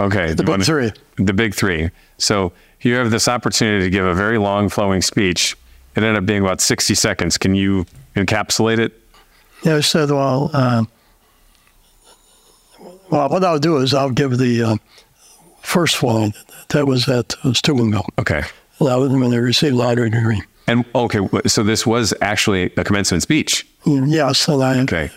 [0.00, 0.92] Okay, the big three.
[1.16, 1.90] The big three.
[2.16, 5.56] So you have this opportunity to give a very long, flowing speech.
[5.94, 7.36] It ended up being about 60 seconds.
[7.36, 7.84] Can you
[8.16, 8.98] encapsulate it?
[9.62, 10.88] Yeah, said, well, um,
[13.10, 14.76] well, what I'll do is I'll give the uh,
[15.62, 16.32] first one
[16.68, 18.06] that was at Steubenville.
[18.18, 18.42] Okay.
[18.80, 20.42] That was when they received lottery degree.
[20.66, 23.66] And okay, so this was actually a commencement speech.
[23.84, 25.10] Yes, and I Okay.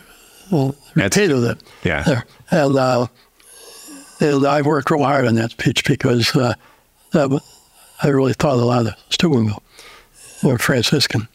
[0.52, 1.64] well, That's- repeated it.
[1.84, 2.04] Yeah.
[2.04, 2.26] there.
[2.52, 3.08] And, uh,
[4.20, 6.54] and I worked real hard on that speech because uh,
[7.12, 7.42] that
[8.02, 9.62] I really thought a lot of Steubenville
[10.44, 11.28] or Franciscan.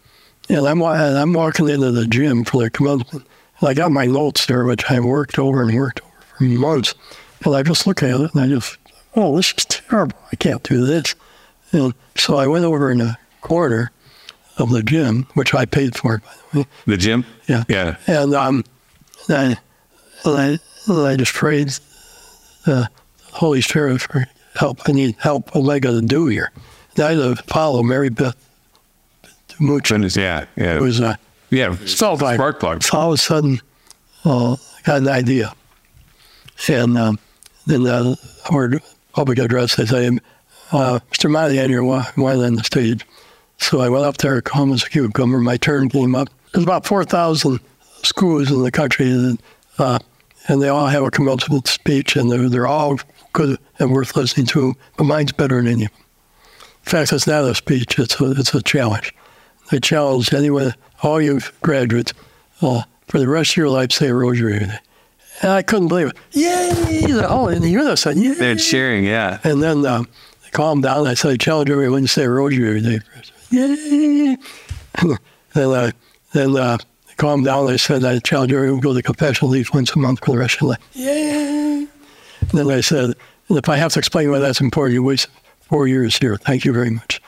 [0.48, 3.26] And I'm, and I'm walking into the gym for the commencement.
[3.60, 6.07] And I got my notes there, which I worked over and worked over
[6.40, 6.94] months.
[7.44, 8.78] And I just look at it and I just,
[9.14, 10.16] oh, this is terrible.
[10.32, 11.14] I can't do this.
[11.72, 13.90] And so I went over in the corner
[14.56, 16.66] of the gym, which I paid for, by the way.
[16.86, 17.24] The gym?
[17.46, 17.64] Yeah.
[17.68, 17.96] Yeah.
[18.06, 18.64] And um,
[19.28, 19.56] I,
[20.24, 21.68] and I, and I just prayed
[22.64, 22.88] the
[23.32, 24.80] Holy Spirit for help.
[24.88, 25.54] I need help.
[25.54, 26.50] What am I going to do here?
[26.96, 28.36] And I had to follow Mary Beth
[29.60, 29.90] Much.
[29.90, 30.46] Yeah.
[30.56, 30.76] Yeah.
[30.76, 31.16] It was uh,
[31.50, 31.74] yeah.
[31.84, 32.82] Spark plug.
[32.82, 33.60] So all of a sudden,
[34.24, 35.52] uh, I got an idea.
[36.66, 37.18] And um,
[37.66, 38.14] then uh,
[38.50, 38.80] I
[39.12, 39.76] public address.
[39.76, 40.06] They say,
[40.72, 41.30] uh, Mr.
[41.30, 43.06] Monaghan, you're wa- wanted on the stage.
[43.58, 45.38] So I went up there, calm as a cucumber.
[45.38, 46.28] My turn came up.
[46.52, 47.58] There's about 4,000
[48.02, 49.42] schools in the country, and,
[49.78, 49.98] uh,
[50.46, 52.98] and they all have a commencement speech, and they're, they're all
[53.32, 55.84] good and worth listening to, but mine's better than any.
[55.84, 55.90] In
[56.82, 59.14] fact, it's not a speech, it's a, it's a challenge.
[59.70, 62.14] They challenge anyone, all you graduates,
[62.62, 64.66] uh, for the rest of your life, say a rosary.
[65.40, 66.16] And I couldn't believe it.
[66.32, 67.24] Yay!
[67.26, 68.34] Oh, in the unison, yay!
[68.34, 69.38] They're cheering, yeah.
[69.44, 70.08] And then um,
[70.42, 71.06] they calmed down.
[71.06, 73.00] I said, I challenge everyone to say rosary every day.
[73.50, 74.36] Yay!
[75.54, 75.90] then uh,
[76.32, 77.68] then uh, they calmed down.
[77.68, 80.32] I said, I challenge everyone to go to confession at least once a month for
[80.32, 80.88] the rest of your life.
[80.94, 81.86] Yay!
[82.40, 83.14] And then I said,
[83.50, 86.36] if I have to explain why that's important, you wasted four years here.
[86.36, 87.22] Thank you very much.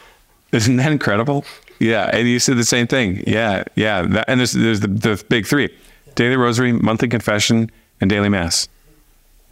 [0.53, 1.45] Isn't that incredible?
[1.79, 3.23] Yeah, and you said the same thing.
[3.27, 4.03] Yeah, yeah.
[4.03, 5.75] That, and there's there's the, the big three:
[6.15, 7.71] daily rosary, monthly confession,
[8.01, 8.69] and daily mass.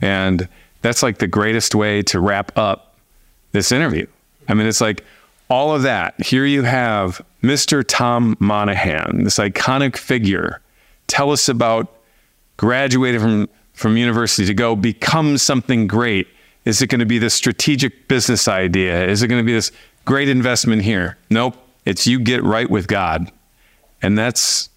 [0.01, 0.49] And
[0.83, 2.95] that's like the greatest way to wrap up
[3.53, 4.07] this interview.
[4.49, 5.05] I mean, it's like
[5.51, 6.21] all of that.
[6.21, 7.85] Here you have Mr.
[7.87, 10.61] Tom Monaghan, this iconic figure.
[11.07, 11.93] Tell us about
[12.57, 16.27] graduating from from university to go become something great.
[16.65, 19.07] Is it going to be this strategic business idea?
[19.07, 19.71] Is it going to be this
[20.05, 21.17] great investment here?
[21.31, 21.57] Nope.
[21.85, 23.31] It's you get right with God,
[24.03, 24.69] and that's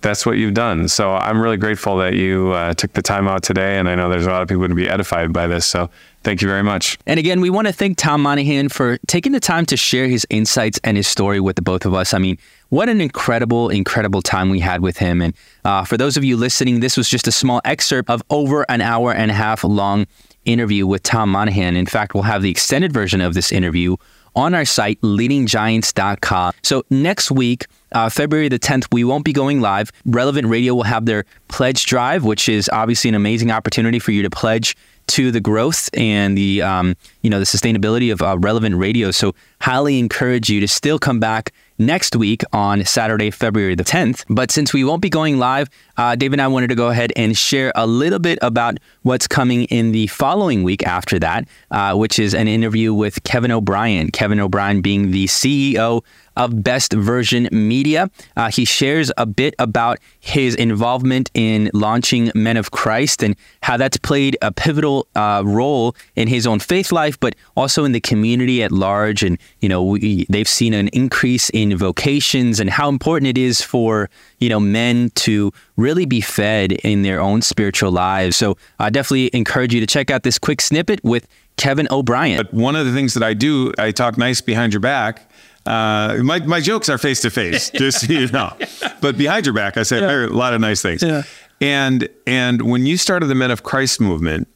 [0.00, 0.88] that's what you've done.
[0.88, 4.08] So I'm really grateful that you uh, took the time out today, and I know
[4.08, 5.66] there's a lot of people going to be edified by this.
[5.66, 5.90] So
[6.22, 6.98] thank you very much.
[7.06, 10.26] And again, we want to thank Tom Monaghan for taking the time to share his
[10.30, 12.14] insights and his story with the both of us.
[12.14, 15.20] I mean, what an incredible, incredible time we had with him.
[15.20, 15.34] And
[15.64, 18.80] uh, for those of you listening, this was just a small excerpt of over an
[18.80, 20.06] hour and a half long
[20.44, 21.76] interview with Tom Monaghan.
[21.76, 23.96] In fact, we'll have the extended version of this interview
[24.34, 26.52] on our site, leadinggiants.com.
[26.62, 29.90] So next week, uh, February the 10th, we won't be going live.
[30.04, 34.22] Relevant Radio will have their pledge drive, which is obviously an amazing opportunity for you
[34.22, 34.76] to pledge
[35.08, 39.10] to the growth and the um, you know the sustainability of uh, relevant radio.
[39.10, 44.24] So highly encourage you to still come back next week on Saturday, February the 10th.
[44.28, 47.12] But since we won't be going live, uh, Dave and I wanted to go ahead
[47.16, 51.94] and share a little bit about what's coming in the following week after that, uh,
[51.94, 54.10] which is an interview with Kevin O'Brien.
[54.10, 56.02] Kevin O'Brien being the CEO
[56.38, 58.10] of Best Version Media.
[58.36, 63.76] Uh, he shares a bit about his involvement in launching Men of Christ and how
[63.76, 68.00] that's played a pivotal uh, role in his own faith life, but also in the
[68.00, 69.22] community at large.
[69.22, 73.60] And, you know, we, they've seen an increase in vocations and how important it is
[73.60, 78.36] for, you know, men to really be fed in their own spiritual lives.
[78.36, 82.36] So I definitely encourage you to check out this quick snippet with Kevin O'Brien.
[82.36, 85.28] But one of the things that I do, I talk nice behind your back
[85.68, 88.56] uh, my, my jokes are face to face, just so you know.
[89.00, 90.26] But behind your back, I say yeah.
[90.26, 91.02] a lot of nice things.
[91.02, 91.22] Yeah.
[91.60, 94.48] And and when you started the Men of Christ movement,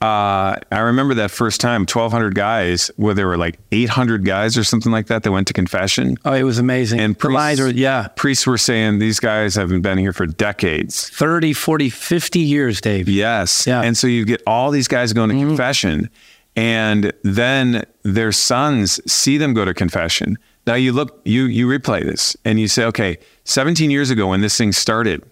[0.00, 4.62] uh, I remember that first time, 1,200 guys, where there were like 800 guys or
[4.62, 6.16] something like that that went to confession.
[6.24, 7.00] Oh, it was amazing.
[7.00, 8.06] And priests, yeah.
[8.14, 13.08] priests were saying these guys haven't been here for decades 30, 40, 50 years, Dave.
[13.08, 13.66] Yes.
[13.66, 13.82] Yeah.
[13.82, 15.48] And so you get all these guys going to mm-hmm.
[15.48, 16.10] confession
[16.58, 20.36] and then their sons see them go to confession.
[20.66, 24.40] Now you look, you you replay this, and you say, okay, 17 years ago when
[24.40, 25.22] this thing started,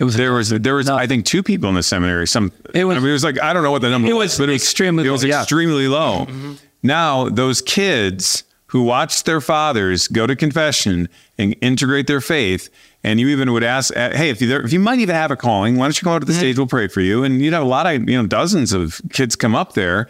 [0.00, 2.26] it was there was there was I think two people in the seminary.
[2.26, 4.14] Some it was I mean, it was like I don't know what the number it
[4.14, 5.88] was, but it was extremely it was low, extremely yeah.
[5.88, 6.26] low.
[6.26, 6.54] Mm-hmm.
[6.82, 12.70] Now those kids who watched their fathers go to confession and integrate their faith.
[13.04, 15.76] And you even would ask, hey, if you if you might even have a calling,
[15.76, 16.40] why don't you come out to the mm-hmm.
[16.40, 16.58] stage?
[16.58, 17.22] We'll pray for you.
[17.22, 20.08] And you'd have a lot of you know dozens of kids come up there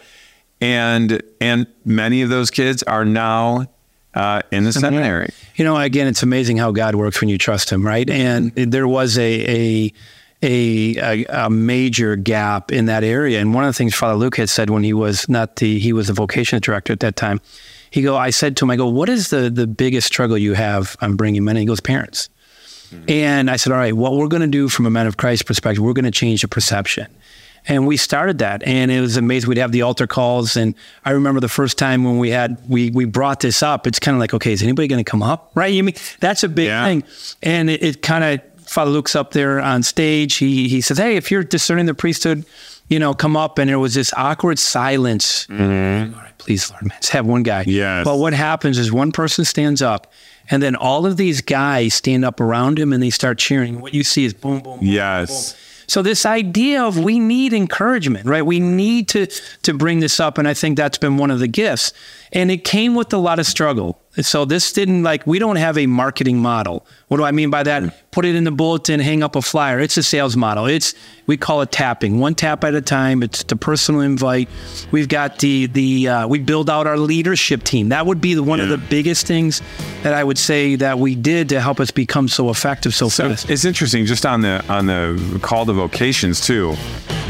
[0.63, 3.67] and and many of those kids are now
[4.15, 5.31] uh, in the seminary.
[5.57, 8.09] You know, again, it's amazing how God works when you trust Him, right?
[8.09, 9.93] And there was a a
[10.45, 13.41] a, a, major gap in that area.
[13.41, 15.93] And one of the things Father Luke had said when he was not the he
[15.93, 17.41] was the vocation director at that time,
[17.91, 20.55] he go, I said to him, I go, what is the the biggest struggle you
[20.55, 21.57] have on bringing men?
[21.57, 22.29] And he goes, parents.
[22.91, 23.05] Mm-hmm.
[23.09, 25.47] And I said, all right, what we're going to do from a man of Christ
[25.47, 27.07] perspective, we're going to change the perception.
[27.69, 29.49] And we started that, and it was amazing.
[29.49, 32.91] We'd have the altar calls, and I remember the first time when we had we
[32.91, 33.87] we brought this up.
[33.87, 35.53] It's kind of like, okay, is anybody going to come up?
[35.55, 35.73] Right?
[35.73, 36.85] You mean that's a big yeah.
[36.85, 37.05] thing,
[37.41, 40.37] and it, it kind of Father Luke's up there on stage.
[40.37, 42.45] He he says, "Hey, if you're discerning the priesthood,
[42.89, 45.47] you know, come up." And there was this awkward silence.
[45.47, 46.15] Mm-hmm.
[46.15, 47.65] All right, please, Lord, man, just have one guy.
[47.67, 48.05] Yes.
[48.05, 50.13] But what happens is one person stands up,
[50.51, 53.81] and then all of these guys stand up around him, and they start cheering.
[53.81, 55.53] What you see is boom, boom, boom yes.
[55.53, 55.59] Boom.
[55.87, 58.45] So this idea of we need encouragement, right?
[58.45, 61.49] We need to to bring this up, and I think that's been one of the
[61.49, 61.93] gifts.
[62.33, 64.02] And it came with a lot of struggle.
[64.21, 66.85] So this didn't like we don't have a marketing model.
[67.09, 68.11] What do I mean by that?
[68.11, 69.81] Put it in the bulletin, hang up a flyer.
[69.81, 70.67] It's a sales model.
[70.67, 70.95] It's
[71.27, 73.23] we call it tapping, one tap at a time.
[73.23, 74.51] It's the personal invite.
[74.91, 77.89] We've got the the uh, we build out our leadership team.
[77.89, 78.65] That would be the, one yeah.
[78.67, 79.63] of the biggest things
[80.03, 83.31] that I would say that we did to help us become so effective so, so
[83.31, 83.49] fast.
[83.49, 86.77] It's interesting, just on the on the call to vocations too.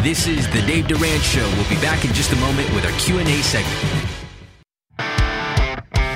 [0.00, 1.48] This is the Dave Durand Show.
[1.56, 4.01] We'll be back in just a moment with our Q and A segment.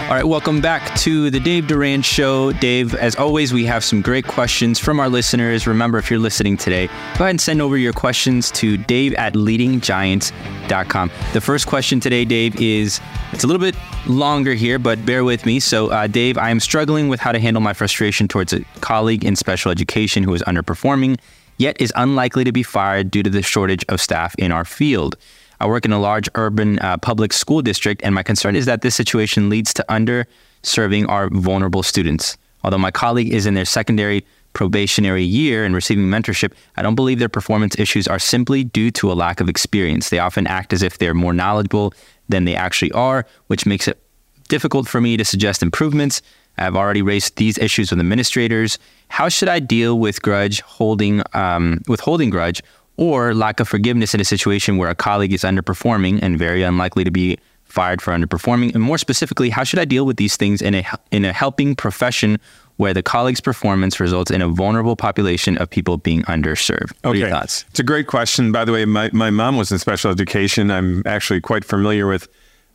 [0.07, 2.53] All right, welcome back to the Dave Durand Show.
[2.53, 5.67] Dave, as always, we have some great questions from our listeners.
[5.67, 6.93] Remember, if you're listening today, go
[7.25, 11.11] ahead and send over your questions to dave at leadinggiants.com.
[11.33, 13.01] The first question today, Dave, is
[13.33, 13.75] it's a little bit
[14.07, 15.59] longer here, but bear with me.
[15.59, 19.25] So, uh, Dave, I am struggling with how to handle my frustration towards a colleague
[19.25, 21.19] in special education who is underperforming,
[21.59, 25.17] yet is unlikely to be fired due to the shortage of staff in our field.
[25.61, 28.83] I work in a large urban uh, public school district, and my concern is that
[28.83, 32.37] this situation leads to underserving our vulnerable students.
[32.63, 37.19] Although my colleague is in their secondary probationary year and receiving mentorship, I don't believe
[37.19, 40.09] their performance issues are simply due to a lack of experience.
[40.09, 41.93] They often act as if they're more knowledgeable
[42.29, 44.01] than they actually are, which makes it
[44.49, 46.23] difficult for me to suggest improvements.
[46.59, 48.79] I've already raised these issues with administrators.
[49.09, 52.63] How should I deal with grudge holding, um, with holding grudge,
[52.97, 57.05] or lack of forgiveness in a situation where a colleague is underperforming and very unlikely
[57.05, 58.75] to be fired for underperforming?
[58.75, 61.75] And more specifically, how should I deal with these things in a in a helping
[61.75, 62.39] profession
[62.77, 66.93] where the colleague's performance results in a vulnerable population of people being underserved?
[67.03, 67.11] What okay.
[67.11, 67.65] are your thoughts?
[67.71, 68.53] It's a great question.
[68.53, 70.71] By the way, my, my mom was in special education.
[70.71, 72.29] I'm actually quite familiar with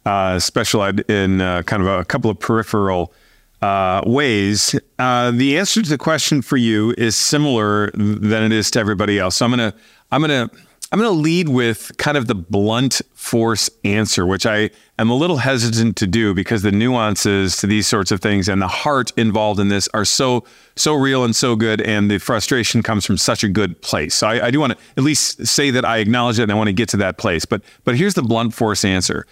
[0.05, 3.13] uh, special ed in uh, kind of a couple of peripheral
[3.61, 4.75] uh, ways.
[4.97, 9.19] Uh, the answer to the question for you is similar than it is to everybody
[9.19, 9.37] else.
[9.37, 9.73] So I'm gonna
[10.11, 10.49] I'm gonna
[10.91, 15.37] I'm gonna lead with kind of the blunt force answer, which I am a little
[15.37, 19.59] hesitant to do because the nuances to these sorts of things and the heart involved
[19.59, 20.43] in this are so
[20.75, 24.15] so real and so good, and the frustration comes from such a good place.
[24.15, 26.55] So I, I do want to at least say that I acknowledge it and I
[26.55, 27.45] want to get to that place.
[27.45, 29.27] But but here's the blunt force answer.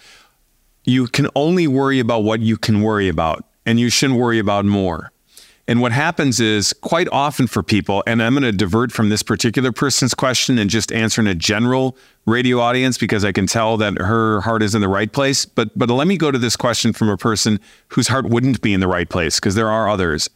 [0.84, 4.64] You can only worry about what you can worry about and you shouldn't worry about
[4.64, 5.12] more.
[5.68, 9.22] And what happens is quite often for people, and I'm going to divert from this
[9.22, 11.96] particular person's question and just answer in a general
[12.26, 15.44] radio audience because I can tell that her heart is in the right place.
[15.44, 18.74] But but let me go to this question from a person whose heart wouldn't be
[18.74, 20.28] in the right place because there are others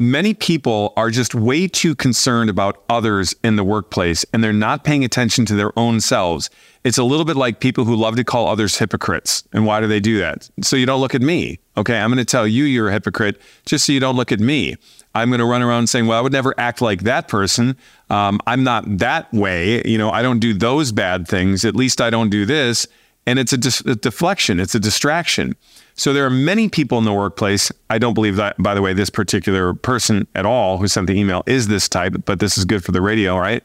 [0.00, 4.82] many people are just way too concerned about others in the workplace and they're not
[4.82, 6.48] paying attention to their own selves.
[6.82, 9.44] It's a little bit like people who love to call others hypocrites.
[9.52, 10.48] And why do they do that?
[10.62, 11.58] So you don't look at me.
[11.76, 14.40] Okay, I'm going to tell you you're a hypocrite just so you don't look at
[14.40, 14.76] me.
[15.14, 17.76] I'm going to run around saying, well, I would never act like that person.
[18.08, 19.82] Um, I'm not that way.
[19.84, 21.64] You know, I don't do those bad things.
[21.64, 22.86] At least I don't do this.
[23.26, 25.54] And it's a, dis- a deflection, it's a distraction.
[25.94, 27.70] So there are many people in the workplace.
[27.90, 31.12] I don't believe that, by the way, this particular person at all who sent the
[31.12, 33.62] email is this type, but this is good for the radio, right?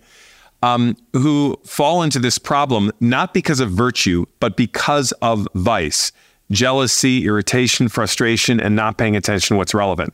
[0.65, 6.11] Um, who fall into this problem not because of virtue, but because of vice,
[6.49, 10.11] jealousy, irritation, frustration, and not paying attention to what's relevant.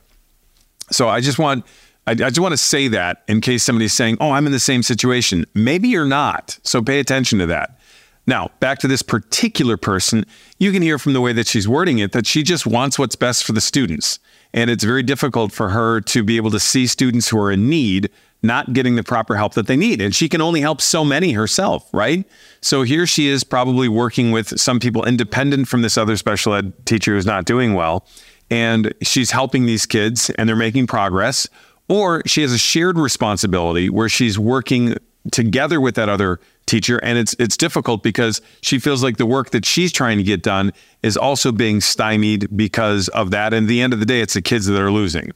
[0.90, 1.64] So I just want.
[2.06, 4.58] I, I just want to say that in case somebody's saying, Oh, I'm in the
[4.58, 5.46] same situation.
[5.54, 6.58] Maybe you're not.
[6.64, 7.78] So pay attention to that.
[8.26, 10.24] Now, back to this particular person,
[10.58, 13.16] you can hear from the way that she's wording it that she just wants what's
[13.16, 14.18] best for the students.
[14.52, 17.68] And it's very difficult for her to be able to see students who are in
[17.68, 18.10] need
[18.42, 20.00] not getting the proper help that they need.
[20.00, 22.24] And she can only help so many herself, right?
[22.60, 26.72] So here she is probably working with some people independent from this other special ed
[26.86, 28.06] teacher who's not doing well.
[28.50, 31.48] And she's helping these kids and they're making progress.
[31.88, 34.96] Or she has a shared responsibility where she's working
[35.30, 39.50] together with that other teacher and it's it's difficult because she feels like the work
[39.50, 40.72] that she's trying to get done
[41.02, 44.34] is also being stymied because of that and at the end of the day it's
[44.34, 45.32] the kids that are losing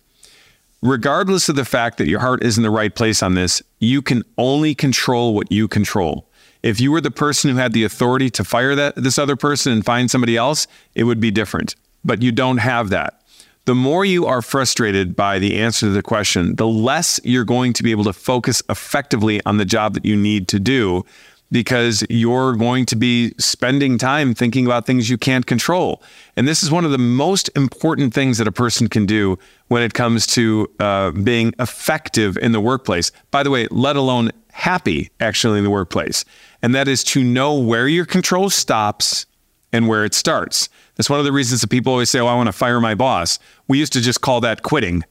[0.83, 4.03] regardless of the fact that your heart is in the right place on this you
[4.03, 6.29] can only control what you control.
[6.63, 9.73] If you were the person who had the authority to fire that this other person
[9.73, 11.77] and find somebody else it would be different.
[12.05, 13.23] But you don't have that.
[13.67, 17.73] The more you are frustrated by the answer to the question, the less you're going
[17.73, 21.05] to be able to focus effectively on the job that you need to do
[21.51, 26.03] because you're going to be spending time thinking about things you can't control.
[26.37, 29.39] And this is one of the most important things that a person can do
[29.69, 33.13] when it comes to uh, being effective in the workplace.
[33.31, 36.25] By the way, let alone happy actually in the workplace.
[36.63, 39.27] And that is to know where your control stops
[39.73, 40.69] and where it starts.
[40.95, 42.95] That's one of the reasons that people always say, Oh, I want to fire my
[42.95, 43.39] boss.
[43.69, 45.05] We used to just call that quitting.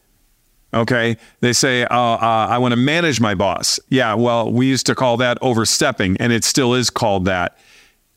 [0.76, 1.18] Okay.
[1.40, 3.80] They say, oh, uh, I want to manage my boss.
[3.90, 4.14] Yeah.
[4.14, 7.58] Well, we used to call that overstepping, and it still is called that.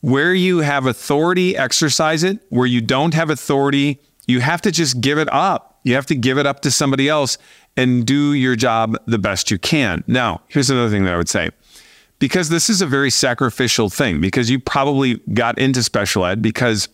[0.01, 2.39] Where you have authority, exercise it.
[2.49, 5.79] Where you don't have authority, you have to just give it up.
[5.83, 7.37] You have to give it up to somebody else
[7.77, 10.03] and do your job the best you can.
[10.05, 11.49] Now, here's another thing that I would say
[12.19, 16.89] because this is a very sacrificial thing, because you probably got into special ed because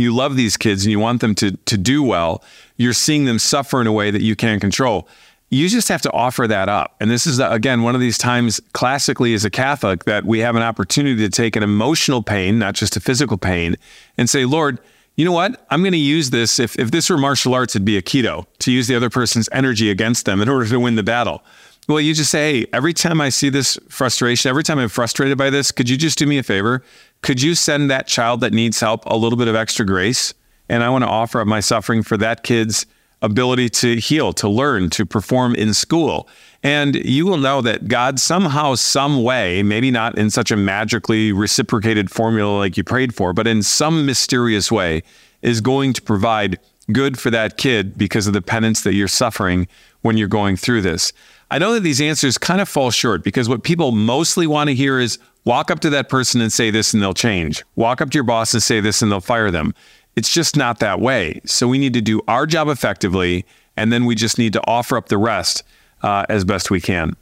[0.00, 2.42] you love these kids and you want them to, to do well,
[2.76, 5.08] you're seeing them suffer in a way that you can't control.
[5.48, 6.96] You just have to offer that up.
[7.00, 10.56] And this is, again, one of these times classically as a Catholic that we have
[10.56, 13.76] an opportunity to take an emotional pain, not just a physical pain,
[14.18, 14.80] and say, Lord,
[15.14, 15.64] you know what?
[15.70, 16.58] I'm going to use this.
[16.58, 19.88] If, if this were martial arts, it'd be Aikido to use the other person's energy
[19.88, 21.42] against them in order to win the battle.
[21.88, 25.38] Well, you just say, hey, every time I see this frustration, every time I'm frustrated
[25.38, 26.82] by this, could you just do me a favor?
[27.22, 30.34] Could you send that child that needs help a little bit of extra grace?
[30.68, 32.86] And I want to offer up my suffering for that kid's
[33.22, 36.28] ability to heal, to learn, to perform in school.
[36.62, 41.32] And you will know that God somehow, some way, maybe not in such a magically
[41.32, 45.02] reciprocated formula like you prayed for, but in some mysterious way,
[45.42, 46.58] is going to provide
[46.92, 49.66] good for that kid because of the penance that you're suffering
[50.02, 51.12] when you're going through this?
[51.50, 54.74] I know that these answers kind of fall short because what people mostly want to
[54.74, 57.64] hear is walk up to that person and say this and they'll change.
[57.76, 59.72] Walk up to your boss and say this and they'll fire them.
[60.16, 61.40] It's just not that way.
[61.44, 63.44] So we need to do our job effectively
[63.76, 65.62] and then we just need to offer up the rest
[66.02, 67.14] uh, as best we can.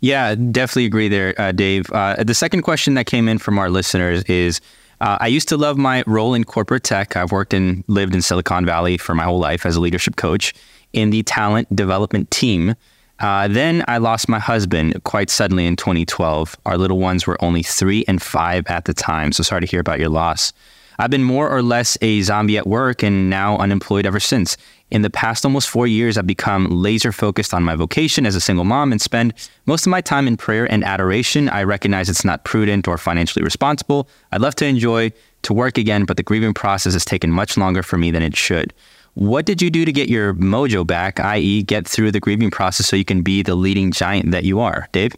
[0.00, 1.90] Yeah, definitely agree there, uh, Dave.
[1.90, 4.60] Uh, the second question that came in from our listeners is
[5.00, 7.16] uh, I used to love my role in corporate tech.
[7.16, 10.52] I've worked and lived in Silicon Valley for my whole life as a leadership coach
[10.92, 12.74] in the talent development team.
[13.18, 16.56] Uh, then I lost my husband quite suddenly in 2012.
[16.66, 19.32] Our little ones were only three and five at the time.
[19.32, 20.52] So sorry to hear about your loss.
[20.98, 24.56] I've been more or less a zombie at work and now unemployed ever since.
[24.90, 28.40] In the past almost four years, I've become laser focused on my vocation as a
[28.40, 29.34] single mom and spend
[29.66, 31.48] most of my time in prayer and adoration.
[31.48, 34.08] I recognize it's not prudent or financially responsible.
[34.32, 35.12] I'd love to enjoy
[35.42, 38.36] to work again, but the grieving process has taken much longer for me than it
[38.36, 38.72] should.
[39.16, 42.86] What did you do to get your mojo back, i.e., get through the grieving process
[42.86, 44.88] so you can be the leading giant that you are?
[44.92, 45.16] Dave?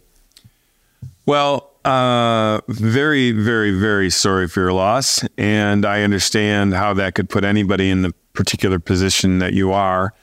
[1.25, 5.25] Well, uh, very, very, very sorry for your loss.
[5.37, 10.13] And I understand how that could put anybody in the particular position that you are.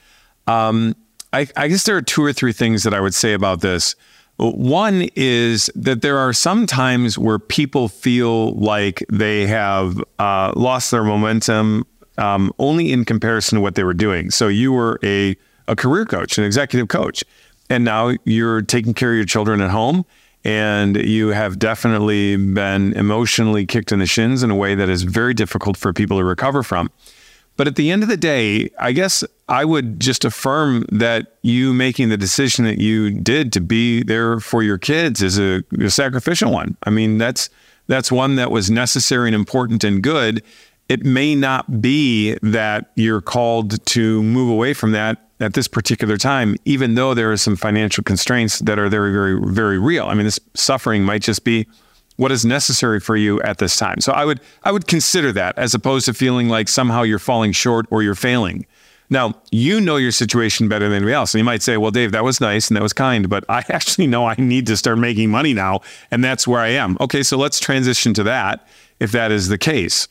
[0.47, 0.95] Um,
[1.31, 3.95] I, I guess there are two or three things that I would say about this.
[4.37, 10.89] One is that there are some times where people feel like they have uh, lost
[10.89, 11.85] their momentum
[12.17, 14.31] um, only in comparison to what they were doing.
[14.31, 15.35] So you were a,
[15.67, 17.23] a career coach, an executive coach,
[17.69, 20.05] and now you're taking care of your children at home
[20.43, 25.03] and you have definitely been emotionally kicked in the shins in a way that is
[25.03, 26.89] very difficult for people to recover from.
[27.57, 31.73] But at the end of the day, I guess I would just affirm that you
[31.73, 35.89] making the decision that you did to be there for your kids is a, a
[35.89, 36.77] sacrificial one.
[36.83, 37.49] I mean, that's
[37.87, 40.43] that's one that was necessary and important and good.
[40.89, 46.17] It may not be that you're called to move away from that at this particular
[46.17, 50.07] time, even though there are some financial constraints that are very, very, very real.
[50.07, 51.67] I mean, this suffering might just be
[52.15, 54.01] what is necessary for you at this time.
[54.01, 57.51] So I would I would consider that as opposed to feeling like somehow you're falling
[57.51, 58.65] short or you're failing.
[59.09, 61.33] Now, you know your situation better than anybody else.
[61.33, 63.63] And you might say, well, Dave, that was nice and that was kind, but I
[63.69, 65.81] actually know I need to start making money now.
[66.11, 66.97] And that's where I am.
[66.99, 68.67] Okay, so let's transition to that
[68.99, 70.07] if that is the case.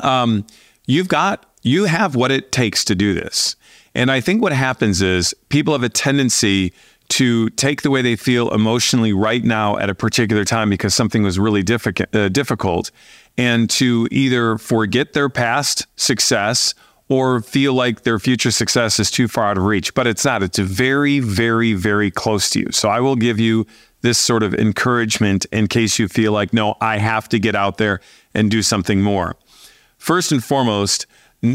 [0.00, 0.46] Um,
[0.86, 3.56] you've got, you have what it takes to do this.
[3.94, 6.72] And I think what happens is people have a tendency
[7.10, 11.22] to take the way they feel emotionally right now at a particular time because something
[11.22, 12.90] was really difficult, uh, difficult
[13.36, 16.74] and to either forget their past success
[17.08, 19.92] or feel like their future success is too far out of reach.
[19.94, 20.42] But it's not.
[20.42, 22.68] It's very, very, very close to you.
[22.72, 23.66] So I will give you
[24.00, 27.78] this sort of encouragement in case you feel like, no, I have to get out
[27.78, 28.00] there
[28.34, 29.36] and do something more.
[30.04, 31.06] First and foremost,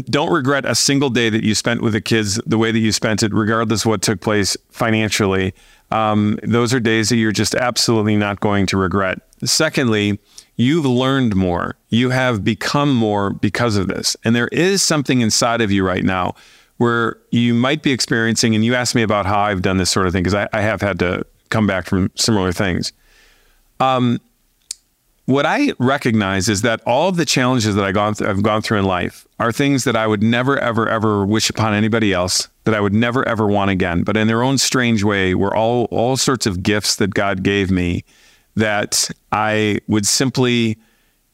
[0.06, 2.90] don't regret a single day that you spent with the kids the way that you
[2.90, 5.54] spent it, regardless of what took place financially.
[5.92, 9.20] Um, those are days that you're just absolutely not going to regret.
[9.44, 10.18] Secondly,
[10.56, 11.76] you've learned more.
[11.90, 14.16] You have become more because of this.
[14.24, 16.34] And there is something inside of you right now
[16.78, 20.08] where you might be experiencing, and you asked me about how I've done this sort
[20.08, 22.92] of thing, because I, I, have had to come back from similar things.
[23.78, 24.18] Um,
[25.30, 28.62] what I recognize is that all of the challenges that I gone th- I've gone
[28.62, 32.48] through in life are things that I would never, ever, ever wish upon anybody else,
[32.64, 34.02] that I would never, ever want again.
[34.02, 37.70] But in their own strange way, were all all sorts of gifts that God gave
[37.70, 38.04] me
[38.56, 40.76] that I would simply,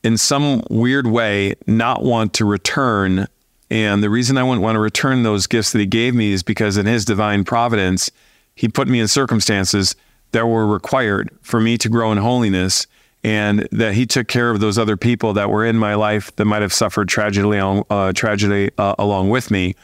[0.05, 3.27] in some weird way, not want to return.
[3.71, 6.43] And the reason I wouldn't want to return those gifts that He gave me is
[6.43, 8.11] because in His divine providence,
[8.55, 9.97] He put me in circumstances
[10.33, 12.87] that were required for me to grow in holiness
[13.27, 16.45] and that he took care of those other people that were in my life that
[16.45, 19.75] might have suffered tragedy, uh, tragedy uh, along with me,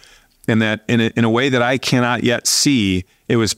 [0.47, 3.57] and that in a, in a way that I cannot yet see, it was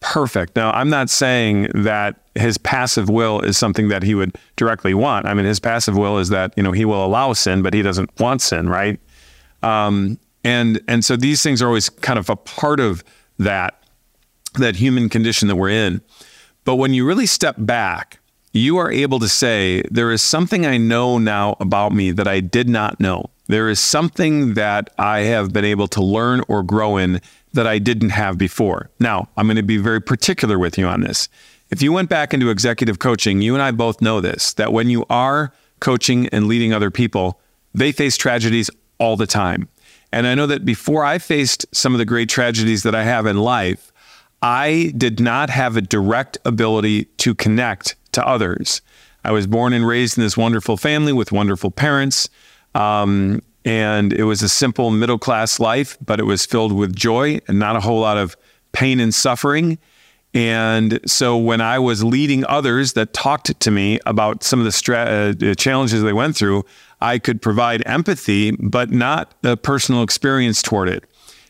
[0.00, 0.56] perfect.
[0.56, 5.26] Now, I'm not saying that his passive will is something that he would directly want.
[5.26, 7.82] I mean, his passive will is that you know he will allow sin, but he
[7.82, 8.98] doesn't want sin, right?
[9.62, 13.04] Um, and and so these things are always kind of a part of
[13.38, 13.82] that
[14.54, 16.00] that human condition that we're in.
[16.64, 18.18] But when you really step back
[18.56, 22.40] you are able to say, There is something I know now about me that I
[22.40, 23.30] did not know.
[23.48, 27.20] There is something that I have been able to learn or grow in
[27.52, 28.90] that I didn't have before.
[28.98, 31.28] Now, I'm going to be very particular with you on this.
[31.70, 34.90] If you went back into executive coaching, you and I both know this that when
[34.90, 37.40] you are coaching and leading other people,
[37.74, 39.68] they face tragedies all the time.
[40.12, 43.26] And I know that before I faced some of the great tragedies that I have
[43.26, 43.92] in life,
[44.40, 48.82] I did not have a direct ability to connect to others.
[49.24, 52.28] I was born and raised in this wonderful family with wonderful parents.
[52.74, 57.40] Um, And it was a simple middle class life, but it was filled with joy
[57.48, 58.36] and not a whole lot of
[58.70, 59.78] pain and suffering.
[60.32, 64.72] And so when I was leading others that talked to me about some of the
[64.72, 66.62] stra- uh, challenges they went through,
[67.00, 71.02] I could provide empathy, but not a personal experience toward it.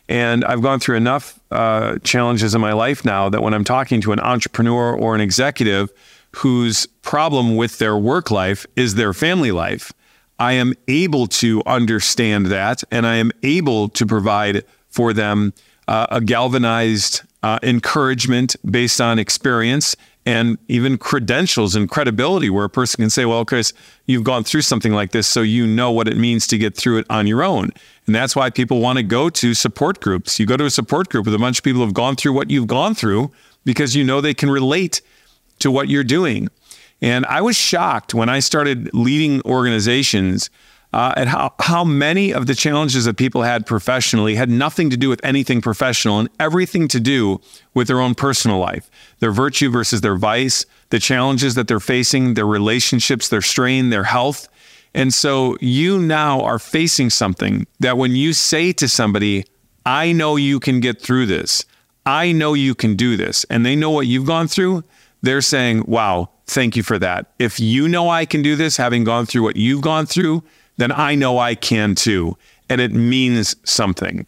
[0.09, 4.01] And I've gone through enough uh, challenges in my life now that when I'm talking
[4.03, 5.91] to an entrepreneur or an executive
[6.37, 9.93] whose problem with their work life is their family life,
[10.39, 15.55] I am able to understand that and I am able to provide for them
[15.89, 22.71] uh, a galvanized uh, encouragement based on experience and even credentials and credibility where a
[22.71, 23.73] person can say, well, Chris,
[24.05, 26.99] you've gone through something like this, so you know what it means to get through
[26.99, 27.71] it on your own.
[28.07, 30.39] And that's why people want to go to support groups.
[30.39, 32.33] You go to a support group with a bunch of people who have gone through
[32.33, 33.31] what you've gone through
[33.65, 35.01] because you know they can relate
[35.67, 36.49] to what you're doing.
[37.03, 40.49] And I was shocked when I started leading organizations
[40.93, 44.97] uh, at how, how many of the challenges that people had professionally had nothing to
[44.97, 47.41] do with anything professional and everything to do
[47.75, 48.89] with their own personal life,
[49.19, 54.05] their virtue versus their vice, the challenges that they're facing, their relationships, their strain, their
[54.05, 54.49] health.
[54.95, 59.45] And so you now are facing something that when you say to somebody,
[59.85, 61.65] I know you can get through this,
[62.07, 64.85] I know you can do this, and they know what you've gone through,
[65.27, 67.33] they're saying, Wow, thank you for that.
[67.39, 70.43] If you know I can do this, having gone through what you've gone through,
[70.77, 72.37] then I know I can too.
[72.69, 74.27] And it means something.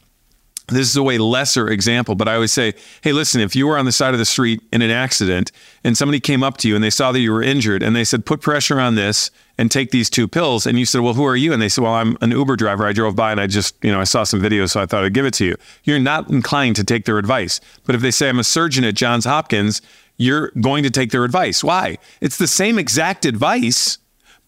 [0.69, 3.79] This is a way lesser example, but I always say, hey, listen, if you were
[3.79, 5.51] on the side of the street in an accident
[5.83, 8.05] and somebody came up to you and they saw that you were injured and they
[8.05, 10.67] said, put pressure on this and take these two pills.
[10.67, 11.53] And you said, well, who are you?
[11.53, 12.87] And they said, well, I'm an Uber driver.
[12.87, 15.05] I drove by and I just, you know, I saw some videos, so I thought
[15.05, 15.57] I'd give it to you.
[15.85, 17.61] You're not inclined to take their advice.
[17.85, 19.81] But if they say, I'm a surgeon at Johns Hopkins,
[20.19, 21.65] you're going to take their advice.
[21.65, 21.97] Why?
[22.21, 23.99] It's the same exact advice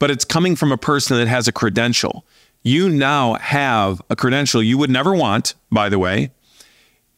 [0.00, 2.24] but it's coming from a person that has a credential.
[2.62, 6.30] You now have a credential you would never want, by the way,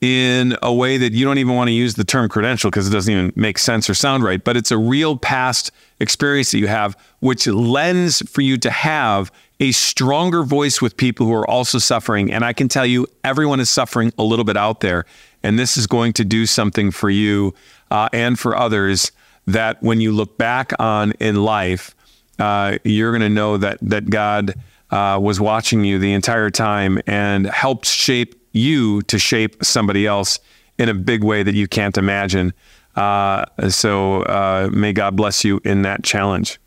[0.01, 2.93] in a way that you don't even want to use the term credential because it
[2.93, 4.43] doesn't even make sense or sound right.
[4.43, 5.71] But it's a real past
[6.01, 11.27] experience that you have, which lends for you to have a stronger voice with people
[11.27, 12.33] who are also suffering.
[12.33, 15.07] And I can tell you, everyone is suffering a little bit out there.
[15.45, 17.55] And this is going to do something for you
[17.91, 19.13] uh, and for others
[19.47, 21.95] that when you look back on in life,
[22.39, 24.55] uh, you're going to know that that God
[24.93, 30.39] uh, was watching you the entire time and helped shape you to shape somebody else
[30.79, 32.53] in a big way that you can't imagine.
[32.95, 36.61] Uh, so uh, may God bless you in that challenge.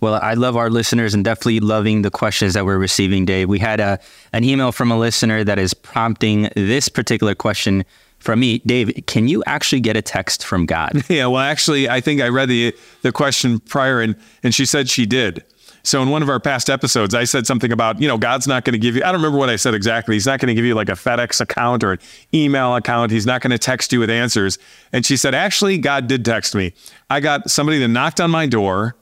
[0.00, 3.48] Well, I love our listeners and definitely loving the questions that we're receiving, Dave.
[3.48, 3.98] We had a,
[4.32, 7.84] an email from a listener that is prompting this particular question
[8.18, 11.02] from me, Dave, can you actually get a text from God?
[11.08, 14.88] Yeah, well, actually, I think I read the the question prior, and and she said
[14.88, 15.44] she did.
[15.82, 18.64] So in one of our past episodes, I said something about, you know, God's not
[18.64, 20.14] going to give you, I don't remember what I said exactly.
[20.14, 21.98] He's not going to give you like a FedEx account or an
[22.34, 23.10] email account.
[23.10, 24.58] He's not going to text you with answers.
[24.92, 26.74] And she said, actually, God did text me.
[27.08, 28.96] I got somebody that knocked on my door.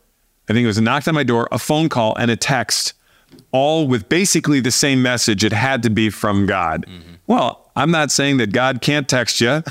[0.48, 2.92] I think it was a knocked on my door, a phone call, and a text,
[3.50, 5.44] all with basically the same message.
[5.44, 6.86] It had to be from God.
[6.86, 7.14] Mm-hmm.
[7.26, 9.62] Well, I'm not saying that God can't text you.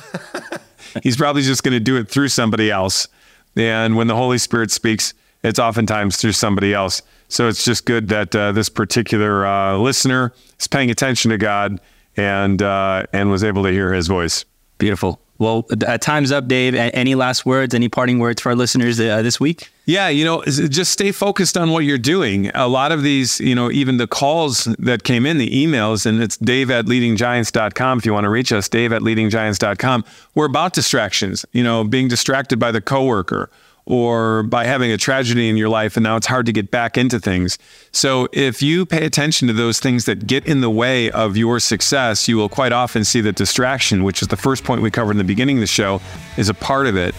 [1.03, 3.07] He's probably just going to do it through somebody else.
[3.55, 5.13] And when the Holy Spirit speaks,
[5.45, 7.01] it's oftentimes through somebody else.
[7.27, 11.79] So it's just good that uh, this particular uh, listener is paying attention to God
[12.17, 14.45] and uh, and was able to hear His voice.
[14.77, 15.21] Beautiful.
[15.37, 16.75] Well, uh, time's up, Dave.
[16.75, 17.75] Any last words?
[17.75, 19.69] Any parting words for our listeners uh, this week?
[19.85, 22.47] Yeah, you know, just stay focused on what you're doing.
[22.55, 26.23] A lot of these, you know, even the calls that came in, the emails, and
[26.23, 30.05] it's dave at leadinggiants.com if you want to reach us, dave at leadinggiants.com.
[30.35, 33.49] We're about distractions, you know, being distracted by the coworker
[33.85, 36.97] or by having a tragedy in your life and now it's hard to get back
[36.97, 37.57] into things.
[37.91, 41.59] So if you pay attention to those things that get in the way of your
[41.59, 45.11] success, you will quite often see that distraction, which is the first point we covered
[45.11, 46.01] in the beginning of the show,
[46.37, 47.13] is a part of it.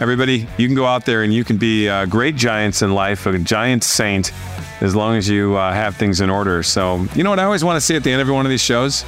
[0.00, 3.26] Everybody, you can go out there and you can be uh, great giants in life,
[3.26, 4.32] a giant saint,
[4.80, 6.62] as long as you uh, have things in order.
[6.62, 8.46] So, you know what I always want to say at the end of every one
[8.46, 9.04] of these shows?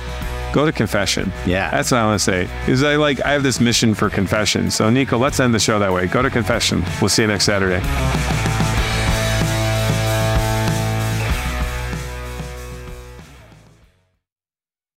[0.53, 1.32] Go to confession.
[1.46, 1.70] Yeah.
[1.70, 2.48] That's what I want to say.
[2.66, 4.70] Is I like I have this mission for confession.
[4.70, 6.07] So Nico, let's end the show that way.
[6.07, 6.84] Go to confession.
[7.01, 7.80] We'll see you next Saturday.